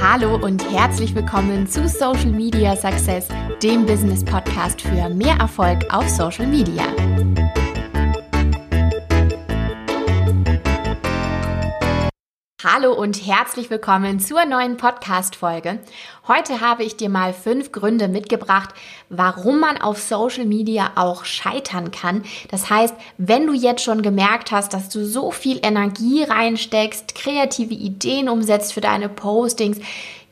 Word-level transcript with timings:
Hallo 0.00 0.36
und 0.36 0.70
herzlich 0.70 1.12
willkommen 1.16 1.66
zu 1.66 1.88
Social 1.88 2.30
Media 2.30 2.76
Success, 2.76 3.26
dem 3.62 3.84
Business 3.84 4.24
Podcast 4.24 4.80
für 4.80 5.08
mehr 5.08 5.34
Erfolg 5.40 5.92
auf 5.92 6.08
Social 6.08 6.46
Media. 6.46 6.84
Hallo 12.70 12.92
und 12.92 13.26
herzlich 13.26 13.70
willkommen 13.70 14.20
zur 14.20 14.44
neuen 14.44 14.76
Podcast-Folge. 14.76 15.78
Heute 16.26 16.60
habe 16.60 16.84
ich 16.84 16.98
dir 16.98 17.08
mal 17.08 17.32
fünf 17.32 17.72
Gründe 17.72 18.08
mitgebracht, 18.08 18.74
warum 19.08 19.58
man 19.60 19.80
auf 19.80 19.98
Social 19.98 20.44
Media 20.44 20.90
auch 20.96 21.24
scheitern 21.24 21.90
kann. 21.92 22.24
Das 22.50 22.68
heißt, 22.68 22.94
wenn 23.16 23.46
du 23.46 23.54
jetzt 23.54 23.82
schon 23.82 24.02
gemerkt 24.02 24.52
hast, 24.52 24.74
dass 24.74 24.90
du 24.90 25.06
so 25.06 25.30
viel 25.30 25.60
Energie 25.62 26.24
reinsteckst, 26.24 27.14
kreative 27.14 27.72
Ideen 27.72 28.28
umsetzt 28.28 28.74
für 28.74 28.82
deine 28.82 29.08
Postings, 29.08 29.78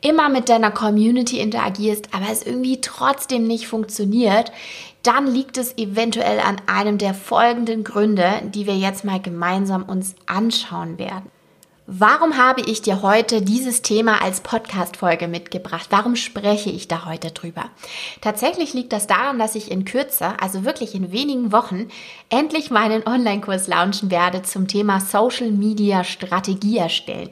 immer 0.01 0.29
mit 0.29 0.47
deiner 0.47 0.69
Community 0.69 1.39
interagierst, 1.39 2.09
aber 2.13 2.25
es 2.31 2.43
irgendwie 2.43 2.81
trotzdem 2.81 3.47
nicht 3.47 3.67
funktioniert, 3.67 4.51
dann 5.01 5.25
liegt 5.25 5.57
es 5.57 5.75
eventuell 5.79 6.39
an 6.39 6.57
einem 6.67 6.99
der 6.99 7.15
folgenden 7.15 7.83
Gründe, 7.83 8.43
die 8.43 8.67
wir 8.67 8.77
jetzt 8.77 9.05
mal 9.05 9.19
gemeinsam 9.19 9.81
uns 9.81 10.13
anschauen 10.27 10.99
werden. 10.99 11.31
Warum 11.89 12.35
habe 12.35 12.59
ich 12.59 12.81
dir 12.81 13.01
heute 13.01 13.41
dieses 13.41 13.81
Thema 13.81 14.21
als 14.21 14.41
Podcast-Folge 14.41 15.29
mitgebracht? 15.29 15.87
Warum 15.89 16.17
spreche 16.17 16.69
ich 16.69 16.89
da 16.89 17.05
heute 17.05 17.31
drüber? 17.31 17.63
Tatsächlich 18.19 18.73
liegt 18.73 18.91
das 18.91 19.07
daran, 19.07 19.39
dass 19.39 19.55
ich 19.55 19.71
in 19.71 19.85
Kürze, 19.85 20.37
also 20.41 20.65
wirklich 20.65 20.95
in 20.95 21.13
wenigen 21.13 21.53
Wochen, 21.53 21.87
endlich 22.29 22.71
meinen 22.71 23.07
Online-Kurs 23.07 23.69
launchen 23.69 24.11
werde 24.11 24.41
zum 24.41 24.67
Thema 24.67 24.99
Social 24.99 25.49
Media 25.49 26.03
Strategie 26.03 26.77
erstellen. 26.77 27.29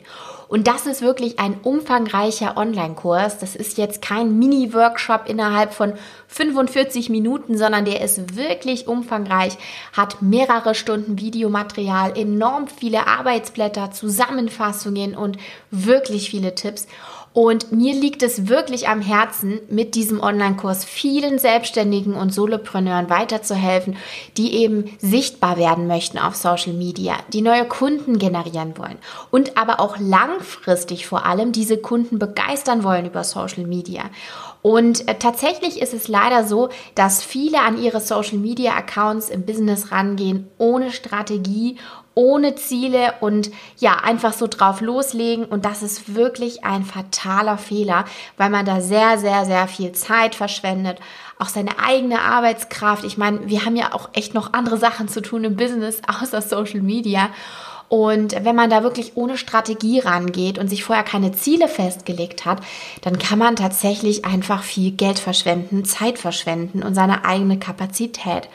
Und 0.48 0.68
das 0.68 0.86
ist 0.86 1.02
wirklich 1.02 1.40
ein 1.40 1.60
umfangreicher 1.62 2.58
Online-Kurs. 2.58 3.40
Das 3.40 3.56
ist 3.56 3.78
jetzt 3.78 4.02
kein 4.02 4.38
Mini-Workshop 4.38 5.28
innerhalb 5.28 5.74
von 5.74 5.94
45 6.28 7.10
Minuten, 7.10 7.58
sondern 7.58 7.86
der 7.86 8.02
ist 8.02 8.36
wirklich 8.36 8.88
umfangreich, 8.88 9.58
hat 9.94 10.22
mehrere 10.22 10.76
Stunden 10.76 11.20
Videomaterial, 11.20 12.18
enorm 12.18 12.68
viele 12.68 13.08
Arbeitsblätter, 13.08 13.92
Zusammenfassungen 13.92 15.16
und 15.16 15.38
wirklich 15.72 16.30
viele 16.30 16.56
Tipps. 16.56 16.88
Und 17.36 17.74
mir 17.74 17.94
liegt 17.94 18.24
es 18.24 18.48
wirklich 18.48 18.88
am 18.88 19.02
Herzen, 19.02 19.60
mit 19.70 19.96
diesem 19.96 20.22
Online-Kurs 20.24 20.86
vielen 20.86 21.38
Selbstständigen 21.38 22.14
und 22.14 22.34
Solopreneuren 22.34 23.10
weiterzuhelfen, 23.10 23.98
die 24.38 24.56
eben 24.56 24.86
sichtbar 25.00 25.58
werden 25.58 25.86
möchten 25.86 26.18
auf 26.18 26.38
Social 26.38 26.72
Media, 26.72 27.18
die 27.34 27.42
neue 27.42 27.66
Kunden 27.66 28.20
generieren 28.20 28.78
wollen 28.78 28.98
und 29.32 29.58
aber 29.58 29.82
auch 29.82 29.98
langfristig 30.00 31.08
vor 31.08 31.26
allem 31.26 31.52
diese 31.52 31.78
Kunden 31.78 32.20
begeistern 32.20 32.86
wollen 32.86 33.06
über 33.06 33.26
Social 33.26 33.66
Media. 33.66 34.04
Und 34.62 35.06
äh, 35.10 35.16
tatsächlich 35.20 35.82
ist 35.82 35.94
es 35.94 36.08
leider 36.08 36.46
so, 36.46 36.70
dass 36.96 37.22
viele 37.22 37.60
an 37.60 37.78
ihre 37.78 38.00
Social 38.00 38.38
Media 38.38 38.78
Accounts 38.78 39.28
im 39.28 39.46
Business 39.46 39.92
rangehen 39.92 40.48
ohne 40.58 40.94
Strategie, 40.94 41.76
ohne 42.16 42.56
Ziele 42.56 43.14
und 43.20 43.52
ja, 43.78 43.98
einfach 43.98 44.34
so 44.34 44.48
drauf 44.48 44.82
loslegen. 44.82 45.46
Und 45.46 45.66
das 45.66 45.84
ist 45.84 46.16
wirklich 46.16 46.64
ein 46.64 46.86
fataler 46.86 47.58
Fehler, 47.58 48.06
weil 48.38 48.50
man 48.50 48.66
da 48.66 48.82
sehr, 48.82 49.18
sehr, 49.18 49.46
sehr 49.46 49.68
viel 49.68 49.92
Zeit 49.92 50.34
verschwendet. 50.34 51.00
Auch 51.38 51.50
seine 51.50 51.78
eigene 51.78 52.22
Arbeitskraft. 52.22 53.04
Ich 53.04 53.18
meine, 53.18 53.48
wir 53.50 53.66
haben 53.66 53.76
ja 53.76 53.94
auch 53.94 54.10
echt 54.14 54.34
noch 54.34 54.54
andere 54.54 54.78
Sachen 54.78 55.10
zu 55.10 55.22
tun 55.22 55.44
im 55.44 55.58
Business 55.58 56.02
außer 56.22 56.42
Social 56.42 56.82
Media. 56.82 57.30
Und 57.88 58.34
wenn 58.44 58.56
man 58.56 58.70
da 58.70 58.82
wirklich 58.82 59.16
ohne 59.16 59.38
Strategie 59.38 60.00
rangeht 60.00 60.58
und 60.58 60.70
sich 60.70 60.84
vorher 60.84 61.04
keine 61.04 61.34
Ziele 61.34 61.68
festgelegt 61.68 62.46
hat, 62.46 62.60
dann 63.02 63.20
kann 63.20 63.38
man 63.38 63.56
tatsächlich 63.56 64.26
einfach 64.26 64.64
viel 64.64 64.92
Geld 64.92 65.20
verschwenden, 65.20 65.86
Zeit 65.86 66.18
verschwenden 66.18 66.82
und 66.82 66.96
seine 66.96 67.26
eigene 67.26 67.60
Kapazität. 67.60 68.50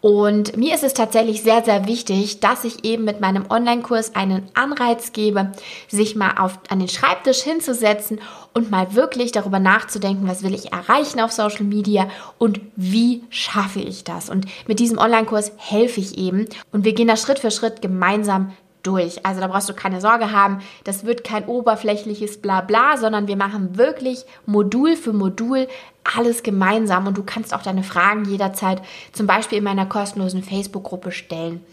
Und 0.00 0.56
mir 0.56 0.74
ist 0.74 0.84
es 0.84 0.94
tatsächlich 0.94 1.42
sehr, 1.42 1.64
sehr 1.64 1.86
wichtig, 1.86 2.40
dass 2.40 2.64
ich 2.64 2.84
eben 2.84 3.04
mit 3.04 3.20
meinem 3.20 3.50
Online-Kurs 3.50 4.14
einen 4.14 4.48
Anreiz 4.54 5.12
gebe, 5.12 5.52
sich 5.88 6.14
mal 6.16 6.34
auf, 6.38 6.58
an 6.68 6.78
den 6.78 6.88
Schreibtisch 6.88 7.42
hinzusetzen 7.42 8.20
und 8.52 8.70
mal 8.70 8.94
wirklich 8.94 9.32
darüber 9.32 9.58
nachzudenken, 9.58 10.28
was 10.28 10.42
will 10.42 10.54
ich 10.54 10.72
erreichen 10.72 11.20
auf 11.20 11.32
Social 11.32 11.64
Media 11.64 12.08
und 12.38 12.60
wie 12.76 13.24
schaffe 13.30 13.80
ich 13.80 14.04
das. 14.04 14.30
Und 14.30 14.46
mit 14.66 14.78
diesem 14.80 14.98
Online-Kurs 14.98 15.52
helfe 15.56 16.00
ich 16.00 16.18
eben 16.18 16.46
und 16.72 16.84
wir 16.84 16.94
gehen 16.94 17.08
da 17.08 17.16
Schritt 17.16 17.38
für 17.38 17.50
Schritt 17.50 17.82
gemeinsam 17.82 18.52
durch. 18.86 19.24
Also 19.24 19.40
da 19.40 19.48
brauchst 19.48 19.68
du 19.68 19.74
keine 19.74 20.00
Sorge 20.00 20.32
haben, 20.32 20.60
das 20.84 21.04
wird 21.04 21.24
kein 21.24 21.46
oberflächliches 21.46 22.40
Blabla, 22.40 22.96
sondern 22.96 23.28
wir 23.28 23.36
machen 23.36 23.76
wirklich 23.76 24.24
Modul 24.46 24.96
für 24.96 25.12
Modul 25.12 25.68
alles 26.16 26.42
gemeinsam 26.42 27.06
und 27.06 27.18
du 27.18 27.24
kannst 27.24 27.52
auch 27.52 27.62
deine 27.62 27.82
Fragen 27.82 28.24
jederzeit 28.24 28.80
zum 29.12 29.26
Beispiel 29.26 29.58
in 29.58 29.64
meiner 29.64 29.86
kostenlosen 29.86 30.42
Facebook-Gruppe 30.42 31.10
stellen. 31.10 31.64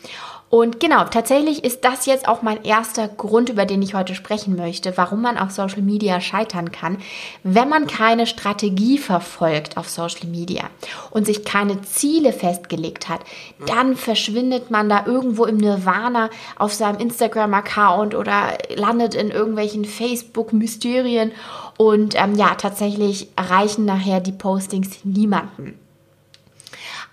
Und 0.53 0.79
genau, 0.79 1.03
tatsächlich 1.05 1.63
ist 1.63 1.83
das 1.83 2.05
jetzt 2.05 2.27
auch 2.27 2.43
mein 2.43 2.63
erster 2.63 3.07
Grund, 3.07 3.49
über 3.49 3.65
den 3.65 3.81
ich 3.81 3.95
heute 3.95 4.13
sprechen 4.13 4.55
möchte, 4.55 4.95
warum 4.97 5.19
man 5.19 5.39
auf 5.39 5.49
Social 5.49 5.81
Media 5.81 6.21
scheitern 6.21 6.71
kann, 6.71 6.99
wenn 7.41 7.69
man 7.69 7.87
keine 7.87 8.27
Strategie 8.27 8.99
verfolgt 8.99 9.77
auf 9.77 9.89
Social 9.89 10.27
Media 10.27 10.69
und 11.09 11.25
sich 11.25 11.43
keine 11.43 11.81
Ziele 11.81 12.31
festgelegt 12.33 13.09
hat, 13.09 13.21
dann 13.65 13.95
verschwindet 13.95 14.69
man 14.69 14.89
da 14.89 15.07
irgendwo 15.07 15.45
im 15.45 15.57
Nirvana 15.57 16.29
auf 16.55 16.71
seinem 16.71 16.99
Instagram-Account 16.99 18.13
oder 18.13 18.55
landet 18.75 19.15
in 19.15 19.31
irgendwelchen 19.31 19.85
Facebook-Mysterien 19.85 21.31
und 21.79 22.13
ähm, 22.15 22.35
ja, 22.35 22.53
tatsächlich 22.53 23.29
erreichen 23.35 23.85
nachher 23.85 24.19
die 24.19 24.31
Postings 24.31 25.03
niemanden. 25.03 25.79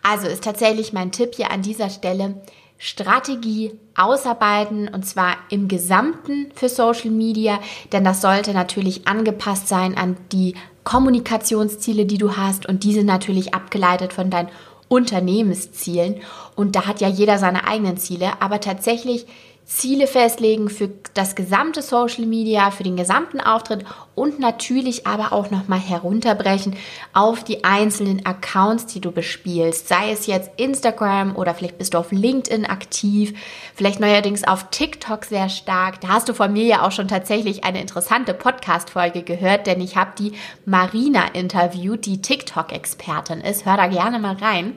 Also 0.03 0.27
ist 0.27 0.45
tatsächlich 0.45 0.93
mein 0.93 1.11
Tipp 1.11 1.37
hier 1.37 1.51
an 1.51 1.63
dieser 1.63 1.89
Stelle, 1.89 2.35
Strategie 2.83 3.73
ausarbeiten 3.95 4.89
und 4.89 5.05
zwar 5.05 5.37
im 5.51 5.69
Gesamten 5.69 6.47
für 6.55 6.71
Social 6.71 7.11
Media, 7.11 7.61
denn 7.93 8.05
das 8.05 8.23
sollte 8.23 8.55
natürlich 8.55 9.07
angepasst 9.07 9.69
sein 9.69 9.99
an 9.99 10.17
die 10.33 10.55
Kommunikationsziele, 10.85 12.07
die 12.07 12.17
du 12.17 12.39
hast 12.39 12.65
und 12.65 12.83
diese 12.83 13.05
natürlich 13.05 13.53
abgeleitet 13.53 14.15
von 14.15 14.31
deinen 14.31 14.49
Unternehmenszielen. 14.89 16.23
Und 16.57 16.75
da 16.75 16.87
hat 16.87 17.03
ja 17.03 17.09
jeder 17.09 17.37
seine 17.37 17.69
eigenen 17.69 17.99
Ziele, 17.99 18.41
aber 18.41 18.61
tatsächlich 18.61 19.27
Ziele 19.71 20.09
festlegen 20.09 20.69
für 20.69 20.91
das 21.15 21.37
gesamte 21.37 21.81
Social 21.81 22.27
Media, 22.27 22.73
für 22.73 22.83
den 22.83 22.97
gesamten 22.97 23.41
Auftritt 23.41 23.85
und 24.17 24.41
natürlich 24.41 25.07
aber 25.07 25.33
auch 25.33 25.51
nochmal 25.51 25.79
herunterbrechen 25.79 26.77
auf 27.15 27.45
die 27.45 27.63
einzelnen 27.63 28.27
Accounts, 28.27 28.87
die 28.87 29.01
du 29.01 29.13
bespielst. 29.13 29.87
Sei 29.87 30.11
es 30.11 30.27
jetzt 30.27 30.51
Instagram 30.57 31.37
oder 31.37 31.55
vielleicht 31.55 31.79
bist 31.79 31.95
du 31.95 31.99
auf 31.99 32.11
LinkedIn 32.11 32.67
aktiv, 32.67 33.33
vielleicht 33.75 34.01
neuerdings 34.01 34.43
auf 34.43 34.71
TikTok 34.71 35.25
sehr 35.25 35.49
stark. 35.49 36.01
Da 36.01 36.09
hast 36.09 36.29
du 36.29 36.35
von 36.35 36.53
mir 36.53 36.65
ja 36.65 36.87
auch 36.87 36.93
schon 36.93 37.09
tatsächlich 37.09 37.63
eine 37.63 37.81
interessante 37.81 38.35
Podcast-Folge 38.35 39.23
gehört, 39.23 39.69
denn 39.69 39.81
ich 39.81 39.97
habe 39.97 40.11
die 40.19 40.33
Marina 40.67 41.29
interviewt, 41.33 42.07
die 42.07 42.21
TikTok-Expertin 42.21 43.41
ist. 43.41 43.67
Hör 43.67 43.77
da 43.77 43.87
gerne 43.87 44.19
mal 44.19 44.35
rein. 44.35 44.75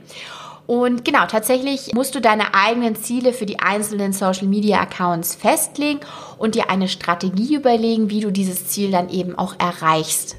Und 0.66 1.04
genau, 1.04 1.26
tatsächlich 1.26 1.94
musst 1.94 2.16
du 2.16 2.22
deine 2.22 2.54
eigenen 2.54 2.96
Ziele 2.96 3.34
für 3.34 3.46
die 3.46 3.60
einzelnen 3.60 4.14
Social 4.14 4.48
Media 4.48 4.80
Accounts 4.80 5.36
festlegen 5.36 6.00
und 6.38 6.56
dir 6.56 6.70
eine 6.70 6.88
Strategie 6.88 7.56
überlegen, 7.56 8.10
wie 8.10 8.22
du 8.22 8.32
dieses 8.32 8.68
Ziel 8.68 8.92
dann 8.92 9.10
eben 9.10 9.38
auch 9.38 9.56
erreichst. 9.60 10.38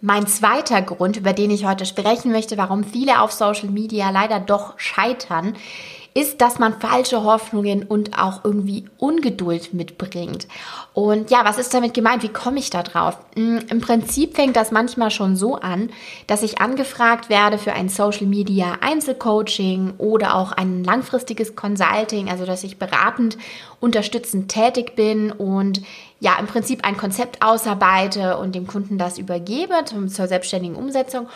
Mein 0.00 0.26
zweiter 0.26 0.82
Grund, 0.82 1.16
über 1.16 1.32
den 1.32 1.50
ich 1.50 1.64
heute 1.64 1.86
sprechen 1.86 2.30
möchte, 2.30 2.58
warum 2.58 2.84
viele 2.84 3.22
auf 3.22 3.32
Social 3.32 3.70
Media 3.70 4.10
leider 4.10 4.38
doch 4.38 4.78
scheitern, 4.78 5.54
ist, 6.16 6.40
dass 6.40 6.60
man 6.60 6.80
falsche 6.80 7.24
Hoffnungen 7.24 7.82
und 7.82 8.16
auch 8.16 8.44
irgendwie 8.44 8.84
Ungeduld 8.98 9.74
mitbringt. 9.74 10.46
Und 10.92 11.32
ja, 11.32 11.44
was 11.44 11.58
ist 11.58 11.74
damit 11.74 11.92
gemeint? 11.92 12.22
Wie 12.22 12.28
komme 12.28 12.60
ich 12.60 12.70
da 12.70 12.84
drauf? 12.84 13.18
Hm, 13.34 13.58
Im 13.68 13.80
Prinzip 13.80 14.36
fängt 14.36 14.54
das 14.54 14.70
manchmal 14.70 15.10
schon 15.10 15.34
so 15.34 15.56
an, 15.56 15.90
dass 16.28 16.44
ich 16.44 16.60
angefragt 16.60 17.30
werde 17.30 17.58
für 17.58 17.72
ein 17.72 17.88
Social 17.88 18.26
Media 18.26 18.78
Einzelcoaching 18.80 19.94
oder 19.98 20.36
auch 20.36 20.52
ein 20.52 20.84
langfristiges 20.84 21.56
Consulting, 21.56 22.30
also 22.30 22.46
dass 22.46 22.62
ich 22.62 22.78
beratend, 22.78 23.36
unterstützend 23.80 24.48
tätig 24.48 24.94
bin 24.94 25.32
und 25.32 25.82
ja, 26.20 26.36
im 26.38 26.46
Prinzip 26.46 26.86
ein 26.86 26.96
Konzept 26.96 27.44
ausarbeite 27.44 28.38
und 28.38 28.54
dem 28.54 28.68
Kunden 28.68 28.98
das 28.98 29.18
übergebe 29.18 29.74
zur 29.84 30.28
selbstständigen 30.28 30.76
Umsetzung. 30.76 31.28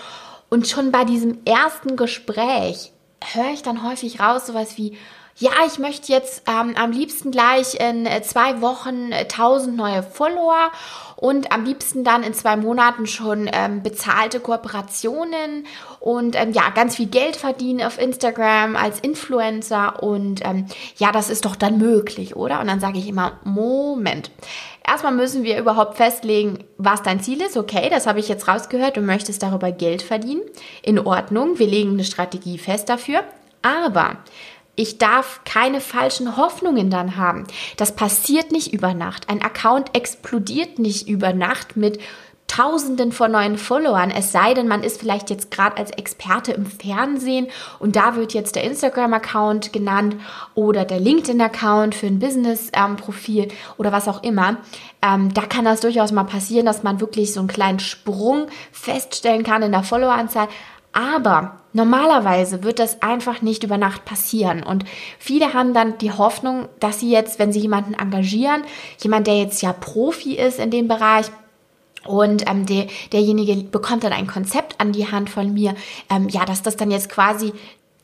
Und 0.50 0.68
schon 0.68 0.92
bei 0.92 1.04
diesem 1.04 1.38
ersten 1.44 1.96
Gespräch 1.96 2.92
höre 3.22 3.52
ich 3.52 3.62
dann 3.62 3.82
häufig 3.82 4.20
raus, 4.20 4.46
sowas 4.46 4.78
wie, 4.78 4.96
ja, 5.38 5.52
ich 5.66 5.78
möchte 5.78 6.12
jetzt 6.12 6.42
ähm, 6.48 6.74
am 6.76 6.90
liebsten 6.90 7.30
gleich 7.30 7.74
in 7.74 8.06
äh, 8.06 8.22
zwei 8.22 8.60
Wochen 8.60 9.12
äh, 9.12 9.20
1000 9.20 9.76
neue 9.76 10.02
Follower 10.02 10.72
und 11.14 11.52
am 11.52 11.64
liebsten 11.64 12.02
dann 12.02 12.24
in 12.24 12.34
zwei 12.34 12.56
Monaten 12.56 13.06
schon 13.06 13.48
ähm, 13.52 13.82
bezahlte 13.82 14.40
Kooperationen 14.40 15.66
und 16.00 16.34
ähm, 16.34 16.52
ja, 16.52 16.70
ganz 16.70 16.96
viel 16.96 17.06
Geld 17.06 17.36
verdienen 17.36 17.82
auf 17.82 18.00
Instagram 18.00 18.74
als 18.74 18.98
Influencer 18.98 20.02
und 20.02 20.44
ähm, 20.44 20.66
ja, 20.96 21.12
das 21.12 21.30
ist 21.30 21.44
doch 21.44 21.54
dann 21.54 21.78
möglich, 21.78 22.34
oder? 22.34 22.60
Und 22.60 22.66
dann 22.66 22.80
sage 22.80 22.98
ich 22.98 23.08
immer, 23.08 23.38
Moment. 23.44 24.32
Erstmal 24.86 25.12
müssen 25.12 25.44
wir 25.44 25.58
überhaupt 25.58 25.98
festlegen, 25.98 26.64
was 26.78 27.02
dein 27.02 27.20
Ziel 27.20 27.42
ist. 27.42 27.58
Okay, 27.58 27.88
das 27.90 28.06
habe 28.06 28.20
ich 28.20 28.28
jetzt 28.28 28.48
rausgehört. 28.48 28.96
Du 28.96 29.02
möchtest 29.02 29.42
darüber 29.42 29.70
Geld 29.70 30.00
verdienen. 30.00 30.40
In 30.82 30.98
Ordnung. 30.98 31.58
Wir 31.58 31.66
legen 31.66 31.90
eine 31.90 32.04
Strategie 32.04 32.56
fest 32.56 32.88
dafür. 32.88 33.22
Aber 33.60 34.16
ich 34.78 34.96
darf 34.98 35.40
keine 35.44 35.80
falschen 35.80 36.36
Hoffnungen 36.36 36.88
dann 36.88 37.16
haben. 37.16 37.44
Das 37.76 37.96
passiert 37.96 38.52
nicht 38.52 38.72
über 38.72 38.94
Nacht. 38.94 39.28
Ein 39.28 39.42
Account 39.42 39.96
explodiert 39.96 40.78
nicht 40.78 41.08
über 41.08 41.32
Nacht 41.32 41.76
mit 41.76 41.98
Tausenden 42.46 43.12
von 43.12 43.30
neuen 43.30 43.58
Followern, 43.58 44.10
es 44.10 44.32
sei 44.32 44.54
denn, 44.54 44.68
man 44.68 44.82
ist 44.82 44.98
vielleicht 44.98 45.28
jetzt 45.28 45.50
gerade 45.50 45.76
als 45.76 45.90
Experte 45.90 46.52
im 46.52 46.64
Fernsehen 46.64 47.48
und 47.78 47.94
da 47.94 48.16
wird 48.16 48.32
jetzt 48.32 48.56
der 48.56 48.64
Instagram-Account 48.64 49.70
genannt 49.72 50.16
oder 50.54 50.86
der 50.86 50.98
LinkedIn-Account 50.98 51.94
für 51.94 52.06
ein 52.06 52.20
Business-Profil 52.20 53.48
oder 53.76 53.92
was 53.92 54.08
auch 54.08 54.22
immer. 54.22 54.56
Ähm, 55.02 55.34
da 55.34 55.42
kann 55.42 55.66
das 55.66 55.80
durchaus 55.80 56.10
mal 56.10 56.24
passieren, 56.24 56.64
dass 56.64 56.82
man 56.82 57.00
wirklich 57.00 57.34
so 57.34 57.40
einen 57.40 57.50
kleinen 57.50 57.80
Sprung 57.80 58.46
feststellen 58.72 59.42
kann 59.42 59.62
in 59.62 59.72
der 59.72 59.82
Followeranzahl. 59.82 60.48
Aber 60.92 61.60
normalerweise 61.78 62.62
wird 62.62 62.78
das 62.78 63.00
einfach 63.00 63.40
nicht 63.40 63.64
über 63.64 63.78
Nacht 63.78 64.04
passieren. 64.04 64.62
Und 64.62 64.84
viele 65.18 65.54
haben 65.54 65.72
dann 65.72 65.96
die 65.98 66.12
Hoffnung, 66.12 66.68
dass 66.80 67.00
sie 67.00 67.10
jetzt, 67.10 67.38
wenn 67.38 67.52
sie 67.52 67.60
jemanden 67.60 67.94
engagieren, 67.94 68.62
jemand, 69.00 69.26
der 69.26 69.38
jetzt 69.38 69.62
ja 69.62 69.72
Profi 69.72 70.34
ist 70.34 70.58
in 70.58 70.70
dem 70.70 70.88
Bereich, 70.88 71.30
und 72.04 72.48
ähm, 72.48 72.64
der, 72.64 72.86
derjenige 73.12 73.54
bekommt 73.64 74.04
dann 74.04 74.12
ein 74.12 74.26
Konzept 74.26 74.80
an 74.80 74.92
die 74.92 75.10
Hand 75.10 75.28
von 75.28 75.52
mir, 75.52 75.74
ähm, 76.08 76.28
ja, 76.28 76.44
dass 76.44 76.62
das 76.62 76.76
dann 76.76 76.90
jetzt 76.90 77.10
quasi 77.10 77.52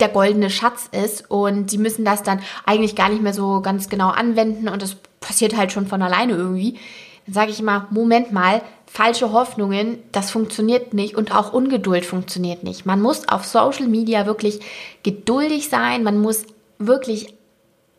der 0.00 0.09
goldene 0.09 0.50
Schatz 0.50 0.88
ist 0.91 1.31
und 1.31 1.71
sie 1.71 1.79
müssen 1.79 2.05
das 2.05 2.23
dann 2.23 2.41
eigentlich 2.67 2.97
gar 2.97 3.09
nicht 3.09 3.23
mehr 3.23 3.32
so 3.32 3.61
ganz 3.61 3.88
genau 3.88 4.09
anwenden 4.09 4.69
und 4.69 4.82
das 4.82 4.97
passiert 5.21 5.56
halt 5.56 5.73
schon 5.73 5.87
von 5.87 6.03
alleine 6.03 6.35
irgendwie. 6.35 6.79
Dann 7.26 7.35
sage 7.35 7.50
ich 7.50 7.61
immer, 7.61 7.87
Moment 7.91 8.32
mal, 8.32 8.62
falsche 8.87 9.32
Hoffnungen, 9.32 9.99
das 10.12 10.31
funktioniert 10.31 10.94
nicht 10.94 11.17
und 11.17 11.35
auch 11.35 11.53
Ungeduld 11.53 12.06
funktioniert 12.06 12.62
nicht. 12.62 12.87
Man 12.87 13.00
muss 13.00 13.29
auf 13.29 13.44
Social 13.44 13.88
Media 13.88 14.26
wirklich 14.26 14.61
geduldig 15.03 15.69
sein, 15.69 16.05
man 16.05 16.19
muss 16.19 16.44
wirklich 16.79 17.34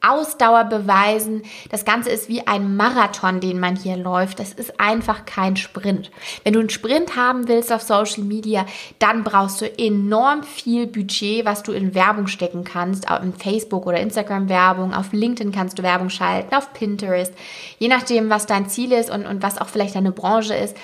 Ausdauer 0.07 0.65
beweisen. 0.65 1.43
Das 1.69 1.85
Ganze 1.85 2.09
ist 2.09 2.29
wie 2.29 2.45
ein 2.47 2.75
Marathon, 2.75 3.39
den 3.39 3.59
man 3.59 3.75
hier 3.75 3.97
läuft. 3.97 4.39
Das 4.39 4.53
ist 4.53 4.79
einfach 4.79 5.25
kein 5.25 5.55
Sprint. 5.55 6.11
Wenn 6.43 6.53
du 6.53 6.59
einen 6.59 6.69
Sprint 6.69 7.15
haben 7.15 7.47
willst 7.47 7.71
auf 7.71 7.81
Social 7.81 8.23
Media, 8.23 8.65
dann 8.99 9.23
brauchst 9.23 9.61
du 9.61 9.79
enorm 9.79 10.43
viel 10.43 10.87
Budget, 10.87 11.45
was 11.45 11.63
du 11.63 11.71
in 11.71 11.95
Werbung 11.95 12.27
stecken 12.27 12.63
kannst. 12.63 13.09
Auch 13.09 13.21
in 13.21 13.33
Facebook 13.33 13.85
oder 13.85 13.99
Instagram 13.99 14.49
Werbung. 14.49 14.93
Auf 14.93 15.13
LinkedIn 15.13 15.51
kannst 15.51 15.79
du 15.79 15.83
Werbung 15.83 16.09
schalten, 16.09 16.55
auf 16.55 16.73
Pinterest. 16.73 17.33
Je 17.79 17.87
nachdem, 17.87 18.29
was 18.29 18.45
dein 18.45 18.69
Ziel 18.69 18.91
ist 18.91 19.09
und, 19.09 19.25
und 19.25 19.43
was 19.43 19.59
auch 19.59 19.67
vielleicht 19.67 19.95
deine 19.95 20.11
Branche 20.11 20.53
ist. 20.55 20.75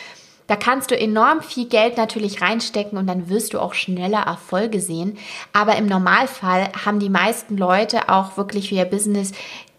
Da 0.52 0.58
kannst 0.58 0.92
du 0.92 1.00
enorm 1.00 1.42
viel 1.42 1.66
Geld 1.66 1.96
natürlich 1.96 2.42
reinstecken 2.42 2.98
und 2.98 3.08
dann 3.08 3.30
wirst 3.30 3.54
du 3.54 3.60
auch 3.60 3.74
schneller 3.74 4.24
Erfolge 4.24 4.82
sehen. 4.82 5.18
Aber 5.54 5.78
im 5.78 5.86
Normalfall 5.86 6.68
haben 6.86 7.00
die 7.00 7.10
meisten 7.10 7.56
Leute 7.56 8.10
auch 8.10 8.36
wirklich 8.36 8.68
für 8.68 8.76
ihr 8.76 8.84
Business 8.84 9.32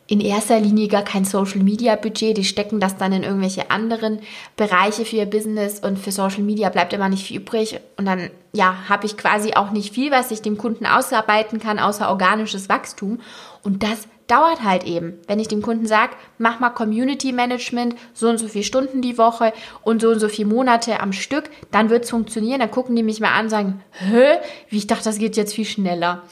in 0.06 0.22
erster 0.22 0.58
Linie 0.58 0.88
gar 0.88 1.02
kein 1.02 1.26
Social 1.26 1.62
Media 1.62 1.94
Budget. 1.96 2.38
Die 2.38 2.44
stecken 2.44 2.80
das 2.80 2.96
dann 2.96 3.12
in 3.12 3.22
irgendwelche 3.22 3.70
anderen 3.70 4.20
Bereiche 4.56 5.04
für 5.04 5.16
ihr 5.16 5.26
Business 5.26 5.78
und 5.78 5.98
für 5.98 6.10
Social 6.10 6.42
Media 6.42 6.70
bleibt 6.70 6.94
immer 6.94 7.10
nicht 7.10 7.26
viel 7.26 7.36
übrig. 7.36 7.78
Und 7.98 8.06
dann, 8.06 8.30
ja, 8.54 8.88
habe 8.88 9.04
ich 9.04 9.18
quasi 9.18 9.52
auch 9.52 9.72
nicht 9.72 9.92
viel, 9.92 10.10
was 10.10 10.30
ich 10.30 10.40
dem 10.40 10.56
Kunden 10.56 10.86
ausarbeiten 10.86 11.60
kann, 11.60 11.78
außer 11.78 12.08
organisches 12.08 12.70
Wachstum. 12.70 13.20
Und 13.62 13.82
das 13.82 14.08
dauert 14.32 14.64
halt 14.64 14.84
eben. 14.84 15.18
Wenn 15.26 15.38
ich 15.38 15.48
dem 15.48 15.60
Kunden 15.60 15.86
sage, 15.86 16.14
mach 16.38 16.58
mal 16.58 16.70
Community 16.70 17.32
Management, 17.32 17.96
so 18.14 18.30
und 18.30 18.38
so 18.38 18.48
viele 18.48 18.64
Stunden 18.64 19.02
die 19.02 19.18
Woche 19.18 19.52
und 19.82 20.00
so 20.00 20.08
und 20.08 20.20
so 20.20 20.28
viele 20.28 20.48
Monate 20.48 21.00
am 21.00 21.12
Stück, 21.12 21.50
dann 21.70 21.90
wird 21.90 22.04
es 22.04 22.10
funktionieren. 22.10 22.60
Dann 22.60 22.70
gucken 22.70 22.96
die 22.96 23.02
mich 23.02 23.20
mal 23.20 23.32
an 23.32 23.44
und 23.44 23.50
sagen, 23.50 23.82
hä, 23.90 24.38
wie 24.70 24.78
ich 24.78 24.86
dachte, 24.86 25.04
das 25.04 25.18
geht 25.18 25.36
jetzt 25.36 25.52
viel 25.54 25.66
schneller. 25.66 26.22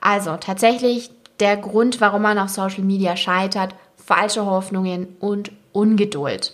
Also 0.00 0.36
tatsächlich 0.36 1.12
der 1.38 1.56
Grund, 1.56 2.00
warum 2.00 2.22
man 2.22 2.38
auf 2.40 2.50
Social 2.50 2.82
Media 2.82 3.16
scheitert, 3.16 3.76
falsche 3.96 4.44
Hoffnungen 4.44 5.16
und 5.20 5.52
Ungeduld. 5.72 6.52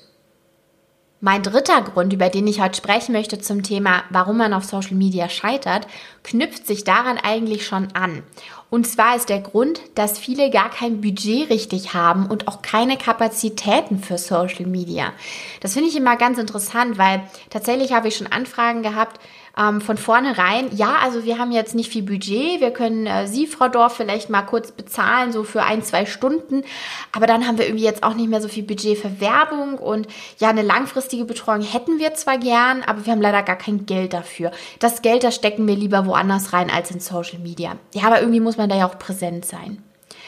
Mein 1.22 1.42
dritter 1.42 1.82
Grund, 1.82 2.14
über 2.14 2.30
den 2.30 2.46
ich 2.46 2.62
heute 2.62 2.78
sprechen 2.78 3.12
möchte 3.12 3.38
zum 3.38 3.62
Thema, 3.62 4.04
warum 4.08 4.38
man 4.38 4.54
auf 4.54 4.64
Social 4.64 4.94
Media 4.94 5.28
scheitert, 5.28 5.86
knüpft 6.24 6.66
sich 6.66 6.82
daran 6.82 7.18
eigentlich 7.18 7.66
schon 7.66 7.88
an. 7.92 8.22
Und 8.70 8.86
zwar 8.86 9.16
ist 9.16 9.28
der 9.28 9.40
Grund, 9.40 9.82
dass 9.96 10.18
viele 10.18 10.48
gar 10.48 10.70
kein 10.70 11.02
Budget 11.02 11.50
richtig 11.50 11.92
haben 11.92 12.24
und 12.24 12.48
auch 12.48 12.62
keine 12.62 12.96
Kapazitäten 12.96 13.98
für 13.98 14.16
Social 14.16 14.64
Media. 14.64 15.12
Das 15.60 15.74
finde 15.74 15.90
ich 15.90 15.96
immer 15.96 16.16
ganz 16.16 16.38
interessant, 16.38 16.96
weil 16.96 17.22
tatsächlich 17.50 17.92
habe 17.92 18.08
ich 18.08 18.16
schon 18.16 18.28
Anfragen 18.28 18.82
gehabt, 18.82 19.20
ähm, 19.56 19.80
von 19.80 19.96
vornherein, 19.96 20.74
ja, 20.76 20.96
also 21.02 21.24
wir 21.24 21.38
haben 21.38 21.52
jetzt 21.52 21.74
nicht 21.74 21.90
viel 21.90 22.02
Budget, 22.02 22.60
wir 22.60 22.70
können 22.70 23.06
äh, 23.06 23.26
Sie, 23.26 23.46
Frau 23.46 23.68
Dorf, 23.68 23.96
vielleicht 23.96 24.30
mal 24.30 24.42
kurz 24.42 24.72
bezahlen, 24.72 25.32
so 25.32 25.44
für 25.44 25.62
ein, 25.62 25.82
zwei 25.82 26.06
Stunden, 26.06 26.62
aber 27.12 27.26
dann 27.26 27.46
haben 27.46 27.58
wir 27.58 27.66
irgendwie 27.66 27.84
jetzt 27.84 28.02
auch 28.02 28.14
nicht 28.14 28.28
mehr 28.28 28.40
so 28.40 28.48
viel 28.48 28.62
Budget 28.62 28.98
für 28.98 29.20
Werbung 29.20 29.78
und 29.78 30.06
ja, 30.38 30.48
eine 30.48 30.62
langfristige 30.62 31.24
Betreuung 31.24 31.62
hätten 31.62 31.98
wir 31.98 32.14
zwar 32.14 32.38
gern, 32.38 32.82
aber 32.82 33.04
wir 33.06 33.12
haben 33.12 33.22
leider 33.22 33.42
gar 33.42 33.56
kein 33.56 33.86
Geld 33.86 34.12
dafür. 34.12 34.50
Das 34.78 35.02
Geld, 35.02 35.24
das 35.24 35.34
stecken 35.34 35.66
wir 35.66 35.76
lieber 35.76 36.06
woanders 36.06 36.52
rein 36.52 36.70
als 36.70 36.90
in 36.90 37.00
Social 37.00 37.38
Media. 37.38 37.76
Ja, 37.94 38.04
aber 38.04 38.20
irgendwie 38.20 38.40
muss 38.40 38.56
man 38.56 38.68
da 38.68 38.76
ja 38.76 38.86
auch 38.86 38.98
präsent 38.98 39.44
sein. 39.44 39.82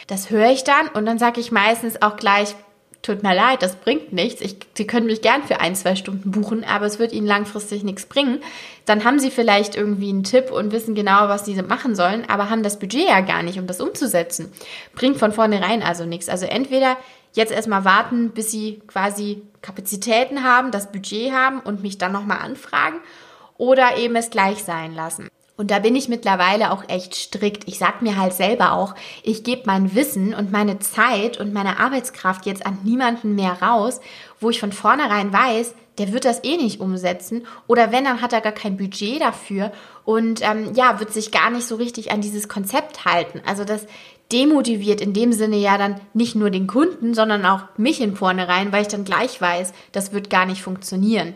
Das 0.07 0.31
höre 0.31 0.51
ich 0.51 0.65
dann 0.65 0.89
und 0.89 1.07
dann 1.07 1.19
sage 1.19 1.41
ich 1.41 1.53
meistens 1.53 2.03
auch 2.03 2.17
gleich, 2.17 2.55
tut 3.03 3.23
mir 3.23 3.35
leid, 3.35 3.63
das 3.63 3.77
bringt 3.77 4.13
nichts. 4.13 4.41
Ich, 4.41 4.57
Sie 4.75 4.87
können 4.87 5.07
mich 5.07 5.23
gern 5.23 5.43
für 5.43 5.61
ein, 5.61 5.75
zwei 5.75 5.97
Stunden 5.97 6.31
buchen, 6.31 6.65
aber 6.65 6.87
es 6.87 6.99
wird 6.99 7.13
Ihnen 7.13 7.27
langfristig 7.27 7.83
nichts 7.83 8.07
bringen. 8.07 8.41
Dann 8.87 9.05
haben 9.05 9.19
Sie 9.19 9.31
vielleicht 9.31 9.77
irgendwie 9.77 10.11
einen 10.11 10.25
Tipp 10.25 10.51
und 10.51 10.73
wissen 10.73 10.95
genau, 10.95 11.29
was 11.29 11.45
Sie 11.45 11.61
machen 11.63 11.95
sollen, 11.97 12.25
aber 12.29 12.49
haben 12.49 12.63
das 12.63 12.79
Budget 12.79 13.09
ja 13.09 13.21
gar 13.21 13.43
nicht, 13.43 13.59
um 13.59 13.67
das 13.67 13.81
umzusetzen. 13.81 14.53
Bringt 14.95 15.19
von 15.19 15.33
vornherein 15.33 15.83
also 15.83 16.05
nichts. 16.05 16.29
Also 16.29 16.47
entweder 16.47 16.97
jetzt 17.33 17.53
erstmal 17.53 17.85
warten, 17.85 18.31
bis 18.31 18.51
Sie 18.53 18.81
quasi 18.87 19.43
Kapazitäten 19.63 20.45
haben, 20.45 20.71
das 20.71 20.93
Budget 20.93 21.33
haben 21.33 21.61
und 21.61 21.83
mich 21.83 21.99
dann 21.99 22.13
nochmal 22.13 22.39
anfragen 22.39 23.01
oder 23.59 23.97
eben 23.97 24.17
es 24.17 24.31
gleich 24.31 24.63
sein 24.65 24.95
lassen. 24.95 25.29
Und 25.63 25.71
da 25.71 25.79
bin 25.79 25.95
ich 25.95 26.09
mittlerweile 26.09 26.73
auch 26.73 26.89
echt 26.89 27.15
strikt. 27.15 27.69
Ich 27.69 27.79
sag 27.79 28.03
mir 28.03 28.17
halt 28.17 28.33
selber 28.33 28.73
auch, 28.73 28.97
ich 29.23 29.45
gebe 29.45 29.63
mein 29.67 29.95
Wissen 29.95 30.35
und 30.35 30.51
meine 30.51 30.81
Zeit 30.81 31.39
und 31.39 31.53
meine 31.53 31.79
Arbeitskraft 31.79 32.47
jetzt 32.47 32.67
an 32.67 32.81
niemanden 32.83 33.37
mehr 33.37 33.63
raus, 33.63 34.01
wo 34.41 34.51
ich 34.51 34.59
von 34.59 34.73
vornherein 34.73 35.33
weiß, 35.33 35.77
der 35.99 36.13
wird 36.13 36.25
das 36.25 36.43
eh 36.43 36.57
nicht 36.57 36.81
umsetzen. 36.81 37.47
Oder 37.69 37.93
wenn, 37.93 38.03
dann 38.03 38.21
hat 38.23 38.33
er 38.33 38.41
gar 38.41 38.51
kein 38.51 38.77
Budget 38.77 39.21
dafür 39.21 39.71
und 40.05 40.41
ähm, 40.43 40.73
ja, 40.75 40.99
wird 40.99 41.13
sich 41.13 41.31
gar 41.31 41.53
nicht 41.53 41.69
so 41.69 41.77
richtig 41.77 42.11
an 42.11 42.21
dieses 42.21 42.49
Konzept 42.49 43.05
halten. 43.05 43.41
Also 43.47 43.63
das 43.63 43.87
demotiviert 44.33 45.01
in 45.01 45.13
dem 45.13 45.33
Sinne 45.33 45.59
ja 45.59 45.79
dann 45.79 46.01
nicht 46.13 46.35
nur 46.35 46.51
den 46.51 46.67
Kunden, 46.67 47.15
sondern 47.15 47.47
auch 47.47 47.61
mich 47.77 48.01
in 48.01 48.17
vornherein, 48.17 48.73
weil 48.73 48.83
ich 48.83 48.89
dann 48.89 49.05
gleich 49.05 49.41
weiß, 49.41 49.75
das 49.93 50.13
wird 50.13 50.29
gar 50.29 50.45
nicht 50.45 50.61
funktionieren. 50.61 51.35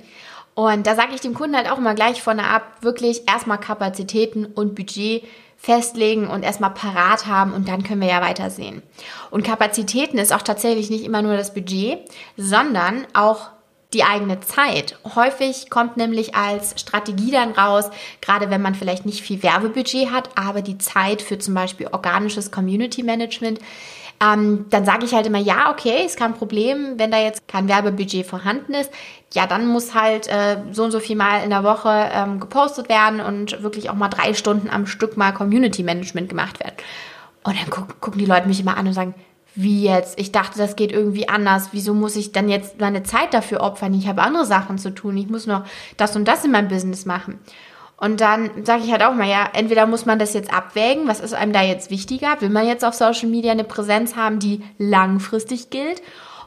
Und 0.57 0.87
da 0.87 0.95
sage 0.95 1.15
ich 1.15 1.21
dem 1.21 1.35
Kunden 1.35 1.55
halt 1.55 1.71
auch 1.71 1.77
immer 1.77 1.95
gleich 1.95 2.23
vorne 2.23 2.45
ab, 2.45 2.79
wirklich 2.81 3.29
erstmal 3.29 3.61
Kapazitäten 3.61 4.47
und 4.47 4.75
Budget 4.75 5.23
festlegen 5.59 6.29
und 6.29 6.43
erstmal 6.43 6.71
parat 6.71 7.27
haben 7.27 7.53
und 7.53 7.69
dann 7.69 7.83
können 7.83 8.01
wir 8.01 8.09
ja 8.09 8.23
weitersehen. 8.23 8.83
Und 9.31 9.45
Kapazitäten 9.45 10.17
ist 10.17 10.33
auch 10.33 10.41
tatsächlich 10.41 10.89
nicht 10.89 11.05
immer 11.05 11.21
nur 11.21 11.37
das 11.37 11.53
Budget, 11.53 11.99
sondern 12.39 13.07
auch 13.13 13.51
die 13.93 14.03
eigene 14.03 14.41
Zeit. 14.41 14.99
Häufig 15.15 15.69
kommt 15.69 15.99
nämlich 15.99 16.35
als 16.35 16.81
Strategie 16.81 17.31
dann 17.31 17.53
raus, 17.53 17.91
gerade 18.23 18.49
wenn 18.49 18.63
man 18.63 18.75
vielleicht 18.75 19.05
nicht 19.05 19.21
viel 19.21 19.43
Werbebudget 19.43 20.11
hat, 20.11 20.31
aber 20.37 20.63
die 20.63 20.79
Zeit 20.79 21.21
für 21.21 21.39
zum 21.39 21.53
Beispiel 21.53 21.89
organisches 21.93 22.51
Community 22.51 23.03
Management 23.03 23.61
ähm, 24.21 24.67
dann 24.71 24.85
sage 24.85 25.05
ich 25.05 25.13
halt 25.13 25.27
immer, 25.27 25.39
ja, 25.39 25.71
okay, 25.71 26.05
ist 26.05 26.19
kein 26.19 26.35
Problem, 26.35 26.99
wenn 26.99 27.11
da 27.11 27.19
jetzt 27.19 27.47
kein 27.49 27.69
Werbebudget 27.69 28.27
vorhanden 28.27 28.75
ist. 28.75 28.91
Ja, 29.35 29.47
dann 29.47 29.67
muss 29.67 29.95
halt 29.95 30.27
äh, 30.29 30.59
so 30.73 30.85
und 30.85 30.91
so 30.91 31.01
viel 31.01 31.17
Mal 31.17 31.43
in 31.45 31.51
der 31.51 31.65
Woche 31.65 32.11
ähm, 32.13 32.41
gepostet 32.41 32.89
werden 32.89 33.21
und 33.21 33.63
wirklich 33.63 33.91
auch 33.91 33.95
mal 33.95 34.09
drei 34.09 34.33
Stunden 34.35 34.71
am 34.71 34.87
Stück 34.87 35.17
mal 35.17 35.33
Community 35.33 35.83
Management 35.83 36.29
gemacht 36.29 36.61
werden. 36.61 36.77
Und 37.43 37.61
dann 37.61 37.71
guck, 37.71 38.01
gucken 38.01 38.19
die 38.19 38.27
Leute 38.27 38.49
mich 38.49 38.61
immer 38.61 38.77
an 38.77 38.87
und 38.87 38.95
sagen, 38.95 39.15
wie 39.55 39.85
jetzt? 39.85 40.19
Ich 40.19 40.33
dachte, 40.33 40.59
das 40.59 40.77
geht 40.77 40.93
irgendwie 40.93 41.29
anders. 41.29 41.71
Wieso 41.73 41.95
muss 41.95 42.15
ich 42.15 42.33
dann 42.33 42.49
jetzt 42.49 42.79
meine 42.79 43.03
Zeit 43.03 43.33
dafür 43.33 43.63
opfern? 43.63 43.95
Ich 43.95 44.07
habe 44.07 44.23
andere 44.23 44.45
Sachen 44.45 44.79
zu 44.79 44.91
tun. 44.91 45.17
Ich 45.17 45.29
muss 45.29 45.47
noch 45.47 45.65
das 45.97 46.15
und 46.15 46.27
das 46.29 46.45
in 46.45 46.51
meinem 46.51 46.69
Business 46.69 47.07
machen. 47.07 47.39
Und 47.99 48.21
dann 48.21 48.65
sage 48.65 48.83
ich 48.85 48.93
halt 48.93 49.03
auch 49.03 49.15
mal, 49.15 49.29
ja, 49.29 49.49
entweder 49.55 49.87
muss 49.87 50.05
man 50.05 50.19
das 50.19 50.35
jetzt 50.35 50.53
abwägen, 50.53 51.09
was 51.09 51.21
ist 51.21 51.33
einem 51.33 51.53
da 51.53 51.63
jetzt 51.63 51.91
wichtiger? 51.91 52.41
Will 52.41 52.51
man 52.51 52.67
jetzt 52.67 52.85
auf 52.85 52.95
Social 52.95 53.29
Media 53.29 53.53
eine 53.53 53.65
Präsenz 53.65 54.17
haben, 54.17 54.39
die 54.39 54.63
langfristig 54.79 55.71
gilt? 55.71 56.03